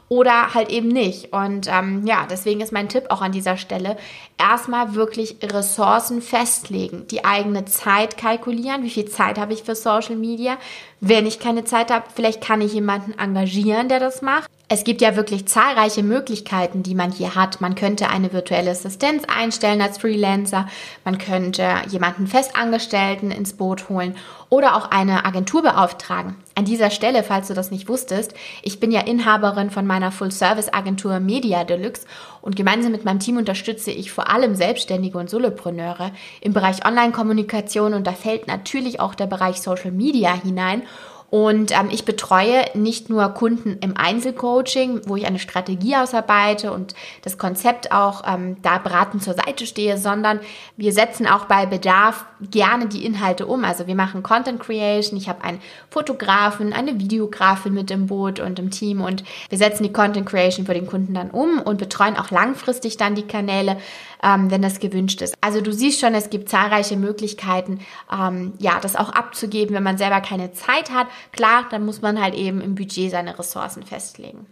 Oder 0.08 0.54
halt 0.54 0.70
eben 0.70 0.88
nicht. 0.88 1.32
Und 1.32 1.68
ähm, 1.68 2.04
ja, 2.04 2.26
deswegen 2.28 2.60
ist 2.60 2.72
mein 2.72 2.88
Tipp 2.88 3.04
auch 3.10 3.22
an 3.22 3.30
dieser 3.30 3.56
Stelle, 3.56 3.96
erstmal 4.38 4.96
wirklich 4.96 5.36
Ressourcen 5.40 6.20
festlegen, 6.20 7.06
die 7.08 7.24
eigene 7.24 7.64
Zeit 7.64 8.16
kalkulieren, 8.16 8.82
wie 8.82 8.90
viel 8.90 9.08
Zeit 9.08 9.38
habe 9.38 9.52
ich 9.52 9.62
für 9.62 9.76
Social 9.76 10.16
Media. 10.16 10.56
Wenn 11.00 11.26
ich 11.26 11.38
keine 11.38 11.64
Zeit 11.64 11.92
habe, 11.92 12.06
vielleicht 12.12 12.40
kann 12.40 12.60
ich 12.60 12.72
jemanden 12.72 13.16
engagieren, 13.18 13.88
der 13.88 14.00
das 14.00 14.20
macht. 14.20 14.50
Es 14.72 14.84
gibt 14.84 15.00
ja 15.00 15.16
wirklich 15.16 15.48
zahlreiche 15.48 16.04
Möglichkeiten, 16.04 16.84
die 16.84 16.94
man 16.94 17.10
hier 17.10 17.34
hat. 17.34 17.60
Man 17.60 17.74
könnte 17.74 18.08
eine 18.08 18.32
virtuelle 18.32 18.70
Assistenz 18.70 19.24
einstellen 19.24 19.82
als 19.82 19.98
Freelancer. 19.98 20.68
Man 21.04 21.18
könnte 21.18 21.66
jemanden 21.88 22.28
Festangestellten 22.28 23.32
ins 23.32 23.54
Boot 23.54 23.88
holen 23.88 24.14
oder 24.48 24.76
auch 24.76 24.92
eine 24.92 25.24
Agentur 25.24 25.64
beauftragen. 25.64 26.36
An 26.54 26.66
dieser 26.66 26.90
Stelle, 26.90 27.24
falls 27.24 27.48
du 27.48 27.54
das 27.54 27.72
nicht 27.72 27.88
wusstest, 27.88 28.32
ich 28.62 28.78
bin 28.78 28.92
ja 28.92 29.00
Inhaberin 29.00 29.70
von 29.70 29.88
meiner 29.88 30.12
Full-Service-Agentur 30.12 31.18
Media 31.18 31.64
Deluxe 31.64 32.06
und 32.40 32.54
gemeinsam 32.54 32.92
mit 32.92 33.04
meinem 33.04 33.18
Team 33.18 33.38
unterstütze 33.38 33.90
ich 33.90 34.12
vor 34.12 34.30
allem 34.30 34.54
Selbstständige 34.54 35.18
und 35.18 35.28
Solopreneure 35.28 36.12
im 36.40 36.52
Bereich 36.52 36.86
Online-Kommunikation 36.86 37.92
und 37.92 38.06
da 38.06 38.12
fällt 38.12 38.46
natürlich 38.46 39.00
auch 39.00 39.16
der 39.16 39.26
Bereich 39.26 39.60
Social 39.60 39.90
Media 39.90 40.32
hinein. 40.32 40.82
Und 41.30 41.70
ähm, 41.70 41.88
ich 41.92 42.04
betreue 42.04 42.64
nicht 42.74 43.08
nur 43.08 43.28
Kunden 43.28 43.78
im 43.80 43.96
Einzelcoaching, 43.96 45.02
wo 45.06 45.14
ich 45.14 45.26
eine 45.26 45.38
Strategie 45.38 45.94
ausarbeite 45.94 46.72
und 46.72 46.94
das 47.22 47.38
Konzept 47.38 47.92
auch 47.92 48.24
ähm, 48.26 48.56
da 48.62 48.78
beratend 48.78 49.22
zur 49.22 49.34
Seite 49.34 49.64
stehe, 49.66 49.96
sondern 49.96 50.40
wir 50.76 50.92
setzen 50.92 51.28
auch 51.28 51.44
bei 51.44 51.66
Bedarf 51.66 52.24
gerne 52.40 52.86
die 52.86 53.04
Inhalte 53.04 53.46
um. 53.46 53.64
Also 53.64 53.86
wir 53.86 53.94
machen 53.94 54.24
Content 54.24 54.58
Creation. 54.60 55.16
Ich 55.16 55.28
habe 55.28 55.44
einen 55.44 55.60
Fotografen, 55.88 56.72
eine 56.72 56.98
Videografin 56.98 57.74
mit 57.74 57.92
im 57.92 58.08
Boot 58.08 58.40
und 58.40 58.58
im 58.58 58.70
Team 58.70 59.00
und 59.00 59.22
wir 59.48 59.58
setzen 59.58 59.84
die 59.84 59.92
Content 59.92 60.28
Creation 60.28 60.66
für 60.66 60.74
den 60.74 60.86
Kunden 60.86 61.14
dann 61.14 61.30
um 61.30 61.60
und 61.60 61.78
betreuen 61.78 62.16
auch 62.16 62.32
langfristig 62.32 62.96
dann 62.96 63.14
die 63.14 63.26
Kanäle 63.26 63.76
ähm, 64.22 64.50
wenn 64.50 64.62
das 64.62 64.80
gewünscht 64.80 65.22
ist. 65.22 65.34
Also 65.40 65.60
du 65.60 65.72
siehst 65.72 66.00
schon, 66.00 66.14
es 66.14 66.30
gibt 66.30 66.48
zahlreiche 66.48 66.96
Möglichkeiten, 66.96 67.80
ähm, 68.12 68.52
ja, 68.58 68.78
das 68.80 68.96
auch 68.96 69.10
abzugeben, 69.10 69.74
wenn 69.74 69.82
man 69.82 69.98
selber 69.98 70.20
keine 70.20 70.52
Zeit 70.52 70.90
hat. 70.90 71.06
Klar, 71.32 71.66
dann 71.70 71.84
muss 71.84 72.02
man 72.02 72.20
halt 72.20 72.34
eben 72.34 72.60
im 72.60 72.74
Budget 72.74 73.10
seine 73.10 73.38
Ressourcen 73.38 73.82
festlegen. 73.82 74.46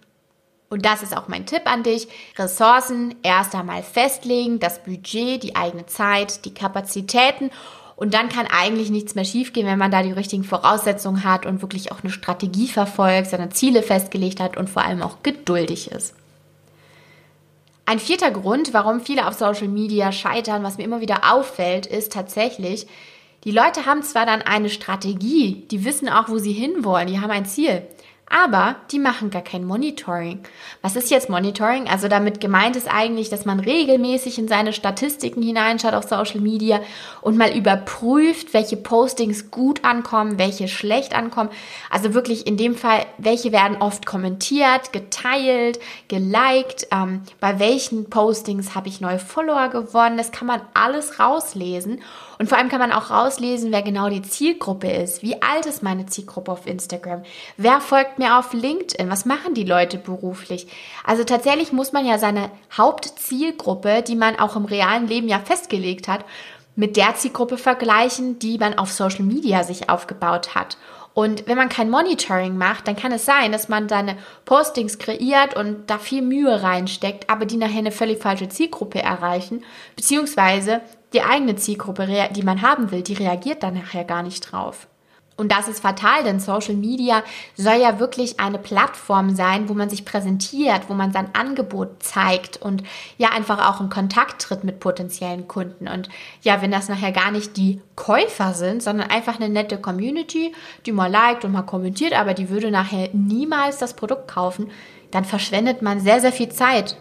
Und 0.71 0.85
das 0.85 1.03
ist 1.03 1.17
auch 1.17 1.29
mein 1.29 1.47
Tipp 1.47 1.63
an 1.65 1.83
dich. 1.83 2.09
Ressourcen 2.37 3.15
erst 3.23 3.55
einmal 3.55 3.83
festlegen, 3.83 4.59
das 4.59 4.83
Budget, 4.83 5.43
die 5.43 5.57
eigene 5.57 5.87
Zeit, 5.87 6.45
die 6.45 6.53
Kapazitäten. 6.53 7.51
Und 7.97 8.15
dann 8.15 8.29
kann 8.29 8.47
eigentlich 8.47 8.91
nichts 8.91 9.15
mehr 9.15 9.25
schiefgehen, 9.25 9.67
wenn 9.67 9.79
man 9.79 9.91
da 9.91 10.03
die 10.03 10.13
richtigen 10.13 10.45
Voraussetzungen 10.45 11.25
hat 11.25 11.47
und 11.47 11.63
wirklich 11.63 11.91
auch 11.91 12.03
eine 12.03 12.13
Strategie 12.13 12.69
verfolgt, 12.69 13.31
seine 13.31 13.49
Ziele 13.49 13.83
festgelegt 13.83 14.41
hat 14.41 14.57
und 14.57 14.71
vor 14.71 14.85
allem 14.85 15.03
auch 15.03 15.23
geduldig 15.23 15.91
ist. 15.91 16.15
Ein 17.87 17.99
vierter 17.99 18.31
Grund, 18.31 18.75
warum 18.75 19.01
viele 19.01 19.27
auf 19.27 19.35
Social 19.35 19.67
Media 19.67 20.13
scheitern, 20.13 20.63
was 20.63 20.77
mir 20.77 20.85
immer 20.85 21.01
wieder 21.01 21.33
auffällt, 21.33 21.87
ist 21.87 22.13
tatsächlich, 22.13 22.87
die 23.45 23.51
Leute 23.51 23.87
haben 23.87 24.03
zwar 24.03 24.27
dann 24.27 24.43
eine 24.43 24.69
Strategie, 24.69 25.67
die 25.71 25.85
wissen 25.85 26.09
auch, 26.09 26.29
wo 26.29 26.39
sie 26.39 26.53
hinwollen, 26.53 27.09
die 27.09 27.21
haben 27.21 27.31
ein 27.31 27.47
Ziel 27.47 27.83
aber 28.31 28.77
die 28.91 28.99
machen 28.99 29.31
gar 29.31 29.43
kein 29.43 29.65
Monitoring. 29.65 30.41
Was 30.83 30.97
ist 30.97 31.11
jetzt 31.11 31.31
Monitoring? 31.31 31.89
Also 31.89 32.09
damit 32.09 32.41
gemeint 32.41 32.77
ist 32.77 32.89
eigentlich, 32.89 33.31
dass 33.31 33.47
man 33.47 33.59
regelmäßig 33.59 34.39
in 34.39 34.49
seine 34.49 34.73
Statistiken 34.73 35.43
hineinschaut 35.43 35.95
auf 35.95 36.05
Social 36.05 36.41
Media 36.41 36.81
und 37.23 37.39
mal 37.39 37.57
überprüft, 37.57 38.53
welche 38.53 38.77
Postings 38.77 39.51
gut 39.51 39.85
ankommen, 39.85 40.39
welche 40.39 40.69
schlecht 40.69 41.15
ankommen. 41.15 41.51
Also 41.91 42.13
wirklich 42.13 42.47
in 42.47 42.57
dem 42.57 42.75
Fall, 42.77 43.07
welche 43.17 43.53
werden 43.53 43.79
oft 43.81 44.05
kommentiert, 44.05 44.93
geteilt, 44.93 45.79
geliked, 46.09 46.89
ähm, 46.93 47.23
bei 47.41 47.59
welchen 47.59 48.11
Postings 48.11 48.75
habe 48.75 48.89
ich 48.89 49.01
neue 49.01 49.19
Follower 49.19 49.69
gewonnen. 49.69 50.19
Das 50.19 50.33
kann 50.33 50.47
man 50.47 50.61
alles 50.75 51.19
rauslesen. 51.19 52.03
Und 52.39 52.49
vor 52.49 52.57
allem 52.57 52.69
kann 52.69 52.79
man 52.79 52.93
auch 52.93 53.11
rauslesen, 53.11 53.73
wer 53.73 53.83
genau 53.83 54.09
die 54.09 54.23
Zielgruppe 54.23 54.91
ist. 54.91 55.23
Wie 55.23 55.43
alt 55.43 55.67
ist 55.67 55.83
meine 55.83 56.07
Zielgruppe 56.07 56.53
auf 56.53 56.67
Instagram? 56.67 57.23
Wer 57.57 57.81
folgt 57.81 58.19
mir 58.19 58.39
auf 58.39 58.53
LinkedIn? 58.53 59.11
Was 59.11 59.25
machen 59.25 59.55
die 59.55 59.65
Leute 59.65 59.99
beruflich? 59.99 60.69
Also 61.05 61.25
tatsächlich 61.25 61.73
muss 61.73 61.93
man 61.93 62.07
ja 62.07 62.19
seine 62.19 62.51
Hauptzielgruppe, 62.77 64.03
die 64.03 64.17
man 64.17 64.39
auch 64.39 64.55
im 64.55 64.67
realen 64.67 65.09
Leben 65.09 65.29
ja 65.29 65.41
festgelegt 65.41 66.07
hat, 66.07 66.25
mit 66.77 66.97
der 66.97 67.17
Zielgruppe 67.17 67.59
vergleichen, 67.59 68.39
die 68.39 68.57
man 68.57 68.79
auf 68.79 68.93
Social 68.93 69.25
Media 69.25 69.65
sich 69.65 69.91
aufgebaut 69.91 70.55
hat. 70.55 70.79
Und 71.13 71.49
wenn 71.49 71.57
man 71.57 71.69
kein 71.69 71.91
Monitoring 71.91 72.57
macht, 72.57 72.87
dann 72.87 72.95
kann 72.95 73.11
es 73.11 73.25
sein, 73.25 73.51
dass 73.51 73.69
man 73.69 73.89
seine 73.89 74.17
Postings 74.45 74.99
kreiert 74.99 75.57
und 75.57 75.91
da 75.91 75.99
viel 75.99 76.23
Mühe 76.23 76.63
reinsteckt, 76.63 77.29
aber 77.29 77.45
die 77.45 77.57
nachher 77.57 77.79
eine 77.79 77.91
völlig 77.91 78.23
falsche 78.23 78.49
Zielgruppe 78.49 79.03
erreichen, 79.03 79.65
beziehungsweise 79.97 80.81
die 81.13 81.23
eigene 81.23 81.57
Zielgruppe, 81.57 82.29
die 82.35 82.43
man 82.43 82.63
haben 82.63 82.91
will, 82.91 83.03
die 83.03 83.15
reagiert 83.15 83.63
dann 83.63 83.75
nachher 83.75 84.05
gar 84.05 84.23
nicht 84.23 84.41
drauf. 84.41 84.89
Und 85.39 85.53
das 85.53 85.69
ist 85.69 85.81
fatal, 85.81 86.25
denn 86.25 86.41
Social 86.41 86.75
Media 86.75 87.23
soll 87.57 87.81
ja 87.81 88.01
wirklich 88.01 88.41
eine 88.41 88.59
Plattform 88.59 89.37
sein, 89.37 89.69
wo 89.69 89.75
man 89.75 89.89
sich 89.89 90.05
präsentiert, 90.05 90.89
wo 90.89 90.95
man 90.95 91.13
sein 91.13 91.29
Angebot 91.33 92.03
zeigt 92.03 92.57
und 92.57 92.83
ja 93.19 93.29
einfach 93.29 93.71
auch 93.71 93.81
in 93.81 93.89
Kontakt 93.89 94.43
tritt 94.43 94.65
mit 94.65 94.81
potenziellen 94.81 95.47
Kunden. 95.47 95.87
Und 95.87 96.09
ja, 96.43 96.61
wenn 96.61 96.73
das 96.73 96.89
nachher 96.89 97.13
gar 97.13 97.31
nicht 97.31 97.57
die 97.57 97.81
Käufer 97.95 98.53
sind, 98.53 98.83
sondern 98.83 99.11
einfach 99.11 99.37
eine 99.37 99.49
nette 99.49 99.79
Community, 99.79 100.53
die 100.87 100.93
mal 100.93 101.09
liked 101.09 101.45
und 101.45 101.53
mal 101.53 101.63
kommentiert, 101.63 102.19
aber 102.19 102.35
die 102.35 102.51
würde 102.51 102.73
nachher 102.73 103.09
niemals 103.13 103.79
das 103.79 103.95
Produkt 103.95 104.27
kaufen, 104.27 104.73
dann 105.13 105.25
verschwendet 105.25 105.83
man 105.83 106.01
sehr, 106.01 106.21
sehr 106.21 106.33
viel 106.33 106.49
Zeit 106.49 106.97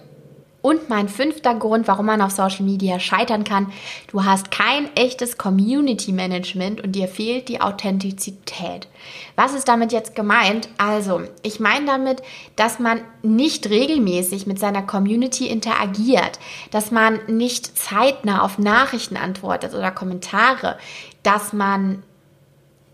und 0.68 0.90
mein 0.90 1.08
fünfter 1.08 1.56
Grund, 1.56 1.88
warum 1.88 2.08
man 2.08 2.22
auf 2.22 2.32
Social 2.32 2.66
Media 2.66 3.00
scheitern 3.00 3.46
kann, 3.46 3.72
du 4.12 4.26
hast 4.26 4.52
kein 4.52 4.94
echtes 4.98 5.38
Community 5.38 6.12
Management 6.12 6.82
und 6.82 6.92
dir 6.92 7.08
fehlt 7.08 7.48
die 7.48 7.62
Authentizität. 7.62 8.90
Was 9.38 9.54
ist 9.54 9.70
damit 9.70 9.94
jetzt 9.94 10.14
gemeint? 10.14 10.68
Also, 10.78 11.22
ich 11.42 11.62
meine 11.62 11.86
damit, 11.86 12.22
dass 12.58 12.80
man 12.80 13.00
nicht 13.22 13.70
regelmäßig 13.70 14.46
mit 14.46 14.60
seiner 14.60 14.82
Community 14.82 15.48
interagiert, 15.48 16.38
dass 16.72 16.92
man 16.92 17.22
nicht 17.28 17.80
zeitnah 17.80 18.42
auf 18.42 18.60
Nachrichten 18.60 19.16
antwortet 19.16 19.74
oder 19.74 19.92
Kommentare, 19.92 20.78
dass 21.24 21.54
man 21.54 22.04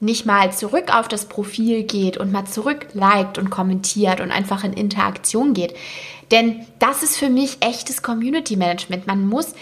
nicht 0.04 0.26
mal 0.26 0.52
zurück 0.52 0.94
auf 0.94 1.08
das 1.08 1.26
Profil 1.26 1.84
geht 1.84 2.18
und 2.18 2.32
mal 2.32 2.46
zurück 2.46 2.88
liked 2.94 3.38
und 3.38 3.50
kommentiert 3.50 4.20
und 4.20 4.32
einfach 4.32 4.64
in 4.64 4.74
Interaktion 4.74 5.54
geht. 5.54 5.76
Denn 6.32 6.66
das 6.80 7.04
ist 7.04 7.18
für 7.18 7.30
mich 7.30 7.58
echtes 7.62 8.02
Community 8.02 8.56
Management. 8.56 9.08
Man 9.08 9.28
muss 9.28 9.54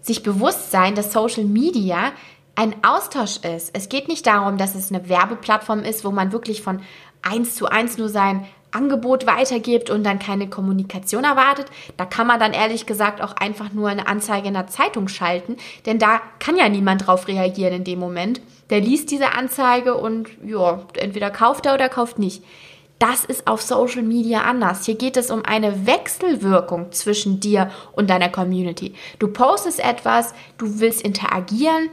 sich 0.00 0.22
bewusst 0.22 0.70
sein, 0.70 0.94
dass 0.94 1.12
Social 1.12 1.44
Media 1.44 2.12
ein 2.54 2.74
Austausch 2.82 3.38
ist. 3.38 3.70
Es 3.74 3.88
geht 3.88 4.08
nicht 4.08 4.26
darum, 4.26 4.56
dass 4.56 4.74
es 4.74 4.90
eine 4.90 5.08
Werbeplattform 5.08 5.80
ist, 5.80 6.04
wo 6.04 6.10
man 6.10 6.32
wirklich 6.32 6.62
von 6.62 6.80
eins 7.22 7.54
zu 7.54 7.66
eins 7.66 7.98
nur 7.98 8.08
sein 8.08 8.46
Angebot 8.70 9.26
weitergibt 9.26 9.90
und 9.90 10.04
dann 10.04 10.18
keine 10.18 10.48
Kommunikation 10.48 11.24
erwartet. 11.24 11.66
Da 11.96 12.04
kann 12.04 12.26
man 12.26 12.40
dann 12.40 12.52
ehrlich 12.52 12.86
gesagt 12.86 13.22
auch 13.22 13.36
einfach 13.36 13.72
nur 13.72 13.88
eine 13.88 14.06
Anzeige 14.06 14.48
in 14.48 14.54
der 14.54 14.66
Zeitung 14.66 15.08
schalten, 15.08 15.56
denn 15.86 15.98
da 15.98 16.20
kann 16.38 16.56
ja 16.56 16.68
niemand 16.68 17.06
drauf 17.06 17.28
reagieren 17.28 17.74
in 17.74 17.84
dem 17.84 17.98
Moment. 17.98 18.40
Der 18.70 18.80
liest 18.80 19.10
diese 19.10 19.32
Anzeige 19.32 19.94
und 19.94 20.28
ja, 20.44 20.82
entweder 20.94 21.30
kauft 21.30 21.66
er 21.66 21.74
oder 21.74 21.88
kauft 21.88 22.18
nicht. 22.18 22.42
Das 22.98 23.24
ist 23.24 23.46
auf 23.46 23.62
Social 23.62 24.02
Media 24.02 24.40
anders. 24.40 24.84
Hier 24.84 24.96
geht 24.96 25.16
es 25.16 25.30
um 25.30 25.44
eine 25.44 25.86
Wechselwirkung 25.86 26.90
zwischen 26.90 27.38
dir 27.38 27.70
und 27.92 28.10
deiner 28.10 28.28
Community. 28.28 28.94
Du 29.20 29.28
postest 29.28 29.78
etwas, 29.78 30.34
du 30.58 30.80
willst 30.80 31.02
interagieren, 31.02 31.90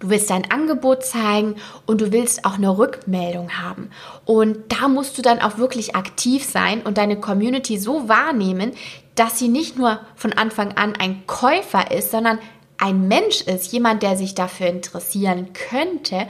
Du 0.00 0.10
willst 0.10 0.30
dein 0.30 0.50
Angebot 0.50 1.04
zeigen 1.04 1.56
und 1.86 2.00
du 2.00 2.12
willst 2.12 2.44
auch 2.44 2.54
eine 2.54 2.78
Rückmeldung 2.78 3.50
haben. 3.58 3.90
Und 4.24 4.58
da 4.68 4.86
musst 4.88 5.18
du 5.18 5.22
dann 5.22 5.40
auch 5.40 5.58
wirklich 5.58 5.96
aktiv 5.96 6.44
sein 6.44 6.82
und 6.82 6.98
deine 6.98 7.18
Community 7.18 7.78
so 7.78 8.08
wahrnehmen, 8.08 8.72
dass 9.16 9.38
sie 9.38 9.48
nicht 9.48 9.76
nur 9.76 9.98
von 10.14 10.32
Anfang 10.32 10.76
an 10.76 10.94
ein 10.94 11.26
Käufer 11.26 11.90
ist, 11.90 12.12
sondern 12.12 12.38
ein 12.78 13.08
Mensch 13.08 13.40
ist, 13.40 13.72
jemand, 13.72 14.04
der 14.04 14.16
sich 14.16 14.36
dafür 14.36 14.68
interessieren 14.68 15.48
könnte, 15.52 16.28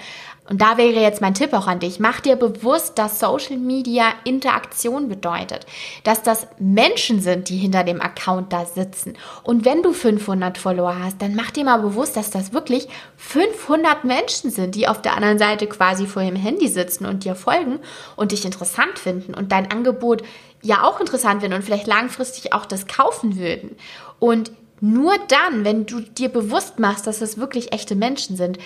und 0.49 0.61
da 0.62 0.78
wäre 0.78 1.00
jetzt 1.00 1.21
mein 1.21 1.35
Tipp 1.35 1.52
auch 1.52 1.67
an 1.67 1.78
dich. 1.78 2.00
Mach 2.00 2.21
dir 2.21 2.37
bewusst, 2.37 2.99
dass 2.99 3.21
Social 3.21 3.59
Media 3.59 4.12
Interaktion 4.25 5.09
bedeutet. 5.09 5.67
Dass 6.05 6.23
das 6.23 6.47
Menschen 6.59 7.21
sind, 7.21 7.50
die 7.50 7.59
hinter 7.59 7.85
dem 7.85 8.00
Account 8.00 8.52
da 8.52 8.64
sitzen. 8.64 9.14
Und 9.43 9.64
wenn 9.64 9.83
du 9.83 9.93
500 9.93 10.57
Follower 10.57 10.99
hast, 11.02 11.21
dann 11.21 11.35
mach 11.35 11.50
dir 11.50 11.64
mal 11.64 11.78
bewusst, 11.78 12.17
dass 12.17 12.31
das 12.31 12.52
wirklich 12.52 12.88
500 13.17 14.05
Menschen 14.05 14.50
sind, 14.50 14.75
die 14.75 14.88
auf 14.88 15.02
der 15.02 15.17
anderen 15.17 15.38
Seite 15.38 15.67
quasi 15.67 16.07
vor 16.07 16.23
dem 16.23 16.37
Handy 16.37 16.69
sitzen 16.69 17.05
und 17.05 17.25
dir 17.25 17.35
folgen 17.35 17.81
und 18.17 18.33
dich 18.33 18.45
interessant 18.45 18.99
finden 18.99 19.35
und 19.35 19.52
dein 19.52 19.71
Angebot 19.71 20.23
ja 20.62 20.83
auch 20.83 20.99
interessant 20.99 21.43
finden 21.43 21.57
und 21.57 21.62
vielleicht 21.62 21.87
langfristig 21.87 22.55
auch 22.55 22.64
das 22.64 22.87
kaufen 22.87 23.38
würden. 23.38 23.76
Und 24.19 24.50
nur 24.81 25.14
dann, 25.28 25.64
wenn 25.64 25.87
du 25.87 26.00
dir 26.00 26.28
bewusst 26.28 26.78
machst, 26.78 27.07
dass 27.07 27.21
es 27.21 27.37
wirklich 27.37 27.73
echte 27.73 27.97
Menschen 27.97 28.37
sind, 28.37 28.59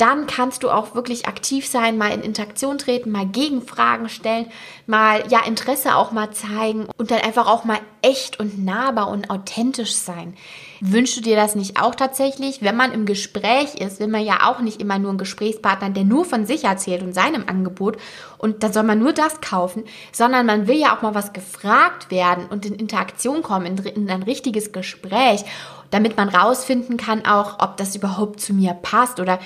dann 0.00 0.26
kannst 0.26 0.62
du 0.62 0.70
auch 0.70 0.94
wirklich 0.94 1.26
aktiv 1.26 1.66
sein, 1.66 1.98
mal 1.98 2.10
in 2.12 2.22
Interaktion 2.22 2.78
treten, 2.78 3.10
mal 3.10 3.26
Gegenfragen 3.26 4.08
stellen, 4.08 4.46
mal 4.86 5.22
ja 5.28 5.44
Interesse 5.44 5.94
auch 5.94 6.10
mal 6.10 6.30
zeigen 6.30 6.86
und 6.96 7.10
dann 7.10 7.20
einfach 7.20 7.46
auch 7.46 7.64
mal 7.64 7.78
echt 8.00 8.40
und 8.40 8.64
nahbar 8.64 9.08
und 9.08 9.28
authentisch 9.28 9.94
sein. 9.94 10.34
Wünschst 10.80 11.18
du 11.18 11.20
dir 11.20 11.36
das 11.36 11.54
nicht 11.54 11.78
auch 11.78 11.94
tatsächlich? 11.94 12.62
Wenn 12.62 12.76
man 12.76 12.92
im 12.92 13.04
Gespräch 13.04 13.74
ist, 13.74 14.00
will 14.00 14.08
man 14.08 14.24
ja 14.24 14.48
auch 14.48 14.60
nicht 14.60 14.80
immer 14.80 14.98
nur 14.98 15.10
einen 15.10 15.18
Gesprächspartner, 15.18 15.90
der 15.90 16.04
nur 16.04 16.24
von 16.24 16.46
sich 16.46 16.64
erzählt 16.64 17.02
und 17.02 17.12
seinem 17.12 17.44
Angebot 17.46 17.98
und 18.38 18.62
dann 18.62 18.72
soll 18.72 18.84
man 18.84 18.98
nur 18.98 19.12
das 19.12 19.42
kaufen, 19.42 19.84
sondern 20.12 20.46
man 20.46 20.66
will 20.66 20.78
ja 20.78 20.96
auch 20.96 21.02
mal 21.02 21.14
was 21.14 21.34
gefragt 21.34 22.10
werden 22.10 22.46
und 22.46 22.64
in 22.64 22.74
Interaktion 22.74 23.42
kommen, 23.42 23.66
in, 23.66 23.76
in 23.84 24.08
ein 24.08 24.22
richtiges 24.22 24.72
Gespräch, 24.72 25.44
damit 25.90 26.16
man 26.16 26.30
rausfinden 26.30 26.96
kann 26.96 27.26
auch, 27.26 27.58
ob 27.58 27.76
das 27.76 27.94
überhaupt 27.94 28.40
zu 28.40 28.54
mir 28.54 28.72
passt 28.72 29.20
oder 29.20 29.38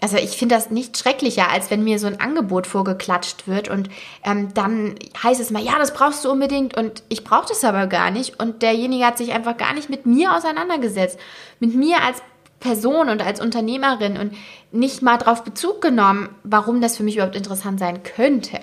also 0.00 0.18
ich 0.18 0.36
finde 0.36 0.54
das 0.54 0.70
nicht 0.70 0.98
schrecklicher, 0.98 1.50
als 1.50 1.70
wenn 1.70 1.82
mir 1.82 1.98
so 1.98 2.06
ein 2.06 2.20
Angebot 2.20 2.66
vorgeklatscht 2.66 3.48
wird 3.48 3.68
und 3.68 3.88
ähm, 4.24 4.52
dann 4.52 4.94
heißt 5.22 5.40
es 5.40 5.50
mal, 5.50 5.62
ja, 5.62 5.78
das 5.78 5.94
brauchst 5.94 6.24
du 6.24 6.30
unbedingt 6.30 6.76
und 6.76 7.02
ich 7.08 7.24
brauche 7.24 7.48
das 7.48 7.64
aber 7.64 7.86
gar 7.86 8.10
nicht 8.10 8.38
und 8.38 8.62
derjenige 8.62 9.06
hat 9.06 9.16
sich 9.16 9.32
einfach 9.32 9.56
gar 9.56 9.72
nicht 9.72 9.88
mit 9.88 10.04
mir 10.04 10.36
auseinandergesetzt, 10.36 11.18
mit 11.60 11.74
mir 11.74 12.02
als 12.02 12.20
Person 12.60 13.08
und 13.08 13.22
als 13.22 13.40
Unternehmerin 13.40 14.18
und 14.18 14.34
nicht 14.70 15.00
mal 15.00 15.18
darauf 15.18 15.44
Bezug 15.44 15.80
genommen, 15.80 16.28
warum 16.42 16.80
das 16.80 16.96
für 16.96 17.02
mich 17.02 17.16
überhaupt 17.16 17.36
interessant 17.36 17.78
sein 17.78 18.02
könnte. 18.02 18.60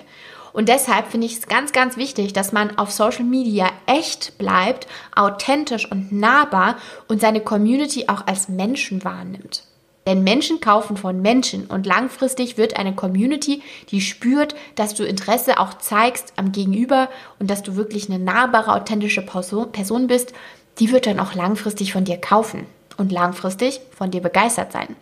Und 0.52 0.68
deshalb 0.68 1.08
finde 1.08 1.26
ich 1.26 1.38
es 1.38 1.46
ganz, 1.48 1.72
ganz 1.72 1.96
wichtig, 1.96 2.32
dass 2.32 2.52
man 2.52 2.78
auf 2.78 2.92
Social 2.92 3.24
Media 3.24 3.68
echt 3.86 4.38
bleibt, 4.38 4.86
authentisch 5.16 5.90
und 5.90 6.12
nahbar 6.12 6.76
und 7.08 7.20
seine 7.20 7.40
Community 7.40 8.04
auch 8.08 8.26
als 8.28 8.48
Menschen 8.48 9.04
wahrnimmt. 9.04 9.64
Denn 10.06 10.22
Menschen 10.22 10.60
kaufen 10.60 10.96
von 10.96 11.22
Menschen 11.22 11.66
und 11.66 11.86
langfristig 11.86 12.58
wird 12.58 12.76
eine 12.76 12.94
Community, 12.94 13.62
die 13.88 14.02
spürt, 14.02 14.54
dass 14.74 14.94
du 14.94 15.04
Interesse 15.04 15.58
auch 15.58 15.74
zeigst 15.74 16.34
am 16.36 16.52
Gegenüber 16.52 17.08
und 17.38 17.50
dass 17.50 17.62
du 17.62 17.76
wirklich 17.76 18.10
eine 18.10 18.18
nahbare, 18.18 18.74
authentische 18.74 19.22
Person 19.22 20.06
bist, 20.06 20.34
die 20.78 20.92
wird 20.92 21.06
dann 21.06 21.20
auch 21.20 21.34
langfristig 21.34 21.92
von 21.92 22.04
dir 22.04 22.18
kaufen 22.18 22.66
und 22.98 23.12
langfristig 23.12 23.80
von 23.96 24.10
dir 24.10 24.20
begeistert 24.20 24.72
sein. 24.72 24.94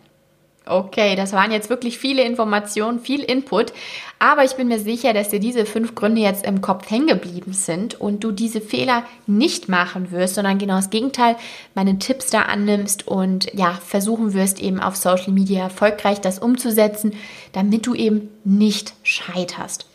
Okay, 0.65 1.17
das 1.17 1.33
waren 1.33 1.51
jetzt 1.51 1.69
wirklich 1.69 1.97
viele 1.97 2.23
Informationen, 2.23 3.01
viel 3.01 3.21
Input, 3.21 3.73
aber 4.17 4.45
ich 4.45 4.53
bin 4.53 4.69
mir 4.69 4.79
sicher, 4.79 5.13
dass 5.13 5.27
dir 5.27 5.41
diese 5.41 5.65
fünf 5.65 5.93
Gründe 5.93 6.21
jetzt 6.21 6.45
im 6.45 6.61
Kopf 6.61 6.89
hängen 6.89 7.07
geblieben 7.07 7.51
sind 7.51 7.99
und 7.99 8.23
du 8.23 8.31
diese 8.31 8.61
Fehler 8.61 9.03
nicht 9.27 9.67
machen 9.67 10.11
wirst, 10.11 10.35
sondern 10.35 10.59
genau 10.59 10.77
das 10.77 10.89
Gegenteil, 10.89 11.35
meine 11.75 11.99
Tipps 11.99 12.27
da 12.27 12.43
annimmst 12.43 13.05
und 13.05 13.53
ja, 13.53 13.73
versuchen 13.85 14.33
wirst 14.33 14.61
eben 14.61 14.79
auf 14.79 14.95
Social 14.95 15.33
Media 15.33 15.63
erfolgreich 15.63 16.21
das 16.21 16.39
umzusetzen, 16.39 17.13
damit 17.51 17.85
du 17.85 17.93
eben 17.93 18.29
nicht 18.45 18.93
scheiterst. 19.03 19.85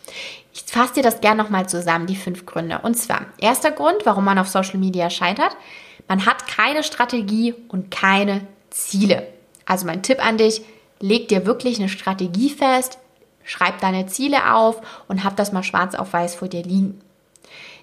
Ich 0.53 0.65
fasse 0.67 0.95
dir 0.95 1.03
das 1.03 1.23
gerne 1.23 1.43
nochmal 1.43 1.67
zusammen, 1.67 2.07
die 2.07 2.17
fünf 2.17 2.45
Gründe. 2.45 2.81
Und 2.83 2.95
zwar, 2.95 3.25
erster 3.39 3.71
Grund, 3.71 4.05
warum 4.05 4.27
man 4.27 4.39
auf 4.39 4.49
Social 4.49 4.79
Media 4.79 5.09
scheitert, 5.09 5.57
man 6.09 6.27
hat 6.27 6.47
keine 6.47 6.83
Strategie 6.83 7.55
und 7.69 7.91
keine 7.91 8.43
Ziele. 8.69 9.38
Also 9.69 9.87
mein 9.87 10.03
Tipp 10.03 10.25
an 10.25 10.39
dich, 10.39 10.63
leg 10.99 11.29
dir 11.29 11.45
wirklich 11.45 11.79
eine 11.79 11.91
Strategie 11.91 12.49
fest, 12.49 12.99
schreib 13.45 13.81
deine 13.81 14.07
Ziele 14.07 14.55
auf 14.55 14.81
und 15.09 15.23
hab 15.25 15.37
das 15.37 15.53
mal 15.53 15.63
schwarz 15.63 15.95
auf 15.95 16.15
weiß 16.15 16.37
vor 16.37 16.49
dir 16.49 16.63
liegen. 16.63 17.01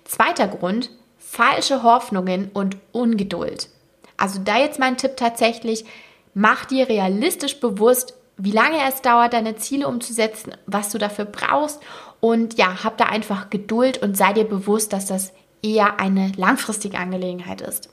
Zweiter 0.04 0.48
Grund, 0.48 0.90
falsche 1.20 1.84
Hoffnungen 1.84 2.50
und 2.54 2.78
Ungeduld. 2.92 3.70
Also 4.18 4.40
da 4.44 4.58
jetzt 4.58 4.80
mein 4.80 4.98
Tipp 4.98 5.16
tatsächlich, 5.16 5.86
mach 6.34 6.66
dir 6.66 6.90
realistisch 6.90 7.60
bewusst, 7.60 8.16
wie 8.38 8.52
lange 8.52 8.80
es 8.90 9.04
dauert, 9.04 9.34
deine 9.34 9.56
Ziele 9.56 9.88
umzusetzen, 9.88 10.54
was 10.66 10.90
du 10.90 10.98
dafür 10.98 11.26
brauchst 11.26 11.80
und 12.20 12.58
ja, 12.58 12.84
hab 12.84 12.98
da 12.98 13.06
einfach 13.06 13.52
Geduld 13.52 14.00
und 14.00 14.18
sei 14.18 14.34
dir 14.34 14.46
bewusst, 14.46 14.92
dass 14.92 15.06
das 15.06 15.34
eher 15.62 16.00
eine 16.00 16.32
langfristige 16.36 16.98
Angelegenheit 16.98 17.62
ist. 17.62 17.90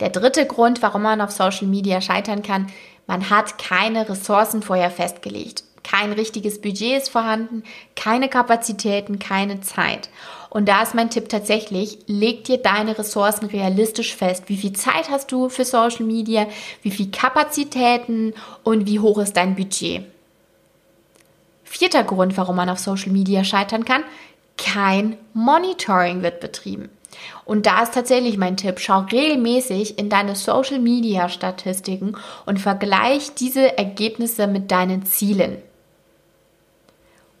Der 0.00 0.10
dritte 0.10 0.46
Grund, 0.46 0.82
warum 0.82 1.02
man 1.02 1.20
auf 1.20 1.32
Social 1.32 1.66
Media 1.66 2.00
scheitern 2.00 2.44
kann, 2.44 2.68
man 3.08 3.30
hat 3.30 3.58
keine 3.58 4.08
Ressourcen 4.08 4.62
vorher 4.62 4.92
festgelegt. 4.92 5.64
Kein 5.82 6.12
richtiges 6.12 6.60
Budget 6.60 6.98
ist 6.98 7.08
vorhanden, 7.08 7.62
keine 7.96 8.28
Kapazitäten, 8.28 9.18
keine 9.18 9.62
Zeit. 9.62 10.10
Und 10.50 10.68
da 10.68 10.82
ist 10.82 10.94
mein 10.94 11.08
Tipp 11.08 11.30
tatsächlich, 11.30 11.98
leg 12.06 12.44
dir 12.44 12.58
deine 12.58 12.98
Ressourcen 12.98 13.46
realistisch 13.46 14.14
fest. 14.14 14.44
Wie 14.48 14.58
viel 14.58 14.74
Zeit 14.74 15.10
hast 15.10 15.32
du 15.32 15.48
für 15.48 15.64
Social 15.64 16.04
Media? 16.04 16.46
Wie 16.82 16.90
viel 16.90 17.10
Kapazitäten? 17.10 18.34
Und 18.64 18.86
wie 18.86 19.00
hoch 19.00 19.18
ist 19.18 19.36
dein 19.36 19.56
Budget? 19.56 20.04
Vierter 21.64 22.04
Grund, 22.04 22.36
warum 22.36 22.56
man 22.56 22.68
auf 22.68 22.78
Social 22.78 23.12
Media 23.12 23.42
scheitern 23.42 23.86
kann, 23.86 24.04
kein 24.58 25.16
Monitoring 25.32 26.22
wird 26.22 26.40
betrieben. 26.40 26.90
Und 27.44 27.66
da 27.66 27.82
ist 27.82 27.94
tatsächlich 27.94 28.36
mein 28.36 28.56
Tipp, 28.56 28.80
schau 28.80 29.00
regelmäßig 29.00 29.98
in 29.98 30.08
deine 30.08 30.36
Social 30.36 30.78
Media 30.78 31.28
Statistiken 31.28 32.16
und 32.46 32.60
vergleich 32.60 33.34
diese 33.34 33.76
Ergebnisse 33.78 34.46
mit 34.46 34.70
deinen 34.70 35.04
Zielen. 35.04 35.58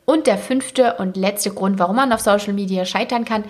Und 0.04 0.26
der 0.26 0.38
fünfte 0.38 0.94
und 0.94 1.16
letzte 1.16 1.50
Grund, 1.50 1.78
warum 1.78 1.96
man 1.96 2.12
auf 2.12 2.20
Social 2.20 2.54
Media 2.54 2.86
scheitern 2.86 3.24
kann, 3.26 3.44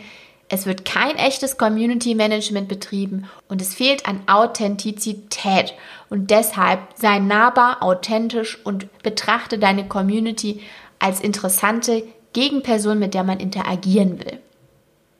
es 0.48 0.64
wird 0.64 0.84
kein 0.84 1.16
echtes 1.16 1.58
Community 1.58 2.14
Management 2.14 2.68
betrieben 2.68 3.28
und 3.48 3.60
es 3.60 3.74
fehlt 3.74 4.06
an 4.06 4.22
Authentizität. 4.26 5.74
Und 6.08 6.30
deshalb 6.30 6.80
sei 6.94 7.18
nahbar, 7.18 7.82
authentisch 7.82 8.58
und 8.64 8.88
betrachte 9.02 9.58
deine 9.58 9.86
Community 9.86 10.62
als 10.98 11.20
interessante 11.20 12.04
Gegenperson, 12.32 12.98
mit 12.98 13.14
der 13.14 13.24
man 13.24 13.40
interagieren 13.40 14.18
will. 14.18 14.40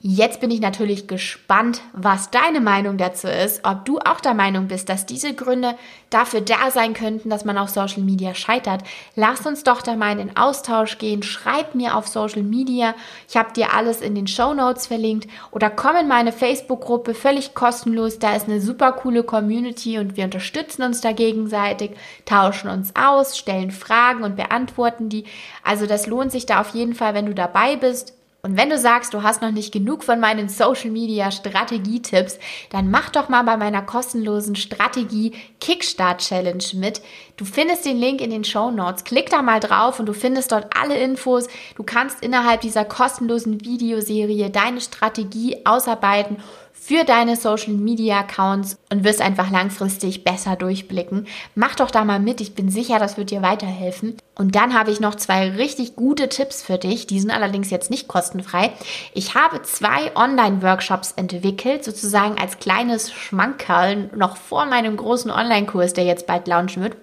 Jetzt 0.00 0.38
bin 0.38 0.52
ich 0.52 0.61
natürlich 0.61 1.08
gespannt, 1.08 1.80
was 1.92 2.30
deine 2.30 2.61
Meinung 2.61 2.98
dazu 2.98 3.26
ist, 3.26 3.64
ob 3.64 3.84
du 3.84 3.98
auch 3.98 4.20
der 4.20 4.32
Meinung 4.32 4.68
bist, 4.68 4.88
dass 4.88 5.06
diese 5.06 5.34
Gründe 5.34 5.74
dafür 6.08 6.40
da 6.40 6.70
sein 6.70 6.94
könnten, 6.94 7.30
dass 7.30 7.44
man 7.44 7.58
auf 7.58 7.70
Social 7.70 8.04
Media 8.04 8.32
scheitert. 8.32 8.84
Lass 9.16 9.44
uns 9.44 9.64
doch 9.64 9.82
da 9.82 9.96
mal 9.96 10.12
in 10.12 10.18
den 10.18 10.37
Austausch 10.37 10.98
gehen. 10.98 11.24
Schreib 11.24 11.74
mir 11.74 11.96
auf 11.96 12.06
Social 12.06 12.44
Media. 12.44 12.94
Ich 13.28 13.37
habe 13.37 13.52
dir 13.52 13.74
alles 13.74 14.00
in 14.00 14.14
den 14.14 14.28
Show 14.28 14.54
Notes 14.54 14.87
verlinkt 14.87 15.28
oder 15.50 15.68
komm 15.68 15.96
in 15.96 16.06
meine 16.06 16.30
Facebook-Gruppe 16.30 17.12
völlig 17.12 17.54
kostenlos. 17.54 18.20
Da 18.20 18.37
ist 18.37 18.46
eine 18.46 18.61
super 18.61 18.92
coole 18.92 19.24
Community 19.24 19.98
und 19.98 20.16
wir 20.16 20.26
unterstützen 20.26 20.84
uns 20.84 21.00
da 21.00 21.11
gegenseitig, 21.11 21.96
tauschen 22.24 22.70
uns 22.70 22.94
aus, 22.94 23.37
stellen 23.37 23.72
Fragen 23.72 24.22
und 24.22 24.37
beantworten 24.37 25.08
die. 25.08 25.24
Also 25.64 25.87
das 25.87 26.06
lohnt 26.06 26.30
sich 26.30 26.46
da 26.46 26.61
auf 26.61 26.68
jeden 26.68 26.94
Fall, 26.94 27.14
wenn 27.14 27.26
du 27.26 27.34
dabei 27.34 27.74
bist. 27.74 28.14
Und 28.40 28.57
wenn 28.57 28.70
du 28.70 28.79
sagst, 28.79 29.14
du 29.14 29.24
hast 29.24 29.42
noch 29.42 29.51
nicht 29.51 29.72
genug 29.72 30.05
von 30.05 30.20
meinen 30.20 30.48
Social 30.48 30.90
Media 30.90 31.33
Strategietipps, 31.33 32.38
dann 32.70 32.88
mach 32.88 33.11
doch 33.11 33.29
mal 33.29 33.42
bei 33.42 33.57
meiner 33.57 33.83
kostenlosen 33.83 34.55
Strategie 34.55 35.33
Kickstart 35.61 36.20
Challenge 36.20 36.64
mit. 36.74 37.03
Du 37.37 37.44
findest 37.44 37.85
den 37.85 37.96
Link 37.96 38.20
in 38.20 38.31
den 38.31 38.44
Show 38.44 38.70
Notes. 38.70 39.03
Klick 39.03 39.29
da 39.29 39.42
mal 39.42 39.59
drauf 39.59 39.98
und 39.98 40.07
du 40.07 40.12
findest 40.12 40.53
dort 40.53 40.68
alle 40.81 40.96
Infos. 40.96 41.48
Du 41.74 41.83
kannst 41.83 42.22
innerhalb 42.22 42.61
dieser 42.61 42.85
kostenlosen 42.85 43.64
Videoserie 43.64 44.51
deine 44.51 44.81
Strategie 44.81 45.57
ausarbeiten 45.64 46.37
für 46.72 47.04
deine 47.04 47.37
Social 47.37 47.74
Media 47.74 48.20
Accounts 48.20 48.78
und 48.90 49.04
wirst 49.04 49.20
einfach 49.20 49.50
langfristig 49.50 50.24
besser 50.24 50.57
durchblicken. 50.57 51.26
Mach 51.54 51.74
doch 51.74 51.90
da 51.90 52.04
mal 52.04 52.20
mit, 52.20 52.40
ich 52.40 52.54
bin 52.54 52.70
sicher, 52.70 52.98
das 52.98 53.16
wird 53.16 53.31
dir 53.31 53.42
weiterhelfen. 53.42 54.16
Und 54.35 54.54
dann 54.54 54.72
habe 54.72 54.90
ich 54.90 55.00
noch 55.00 55.16
zwei 55.16 55.50
richtig 55.50 55.96
gute 55.96 56.28
Tipps 56.28 56.62
für 56.62 56.78
dich, 56.78 57.07
die 57.07 57.20
sind 57.20 57.31
allerdings 57.31 57.70
jetzt 57.70 57.90
nicht 57.90 58.09
kostenfrei. 58.09 58.72
Ich 59.12 59.35
habe 59.35 59.62
zwei 59.62 60.14
Online-Workshops 60.16 61.12
entwickelt, 61.12 61.85
sozusagen 61.85 62.38
als 62.38 62.59
kleines 62.59 63.12
Schmankerl 63.12 64.11
noch 64.14 64.37
vor 64.37 64.64
meinem 64.66 64.96
großen 64.96 65.31
Online-Kurs, 65.31 65.92
der 65.92 66.04
jetzt 66.04 66.26
bald 66.26 66.46
launchen 66.46 66.83
wird. 66.83 66.96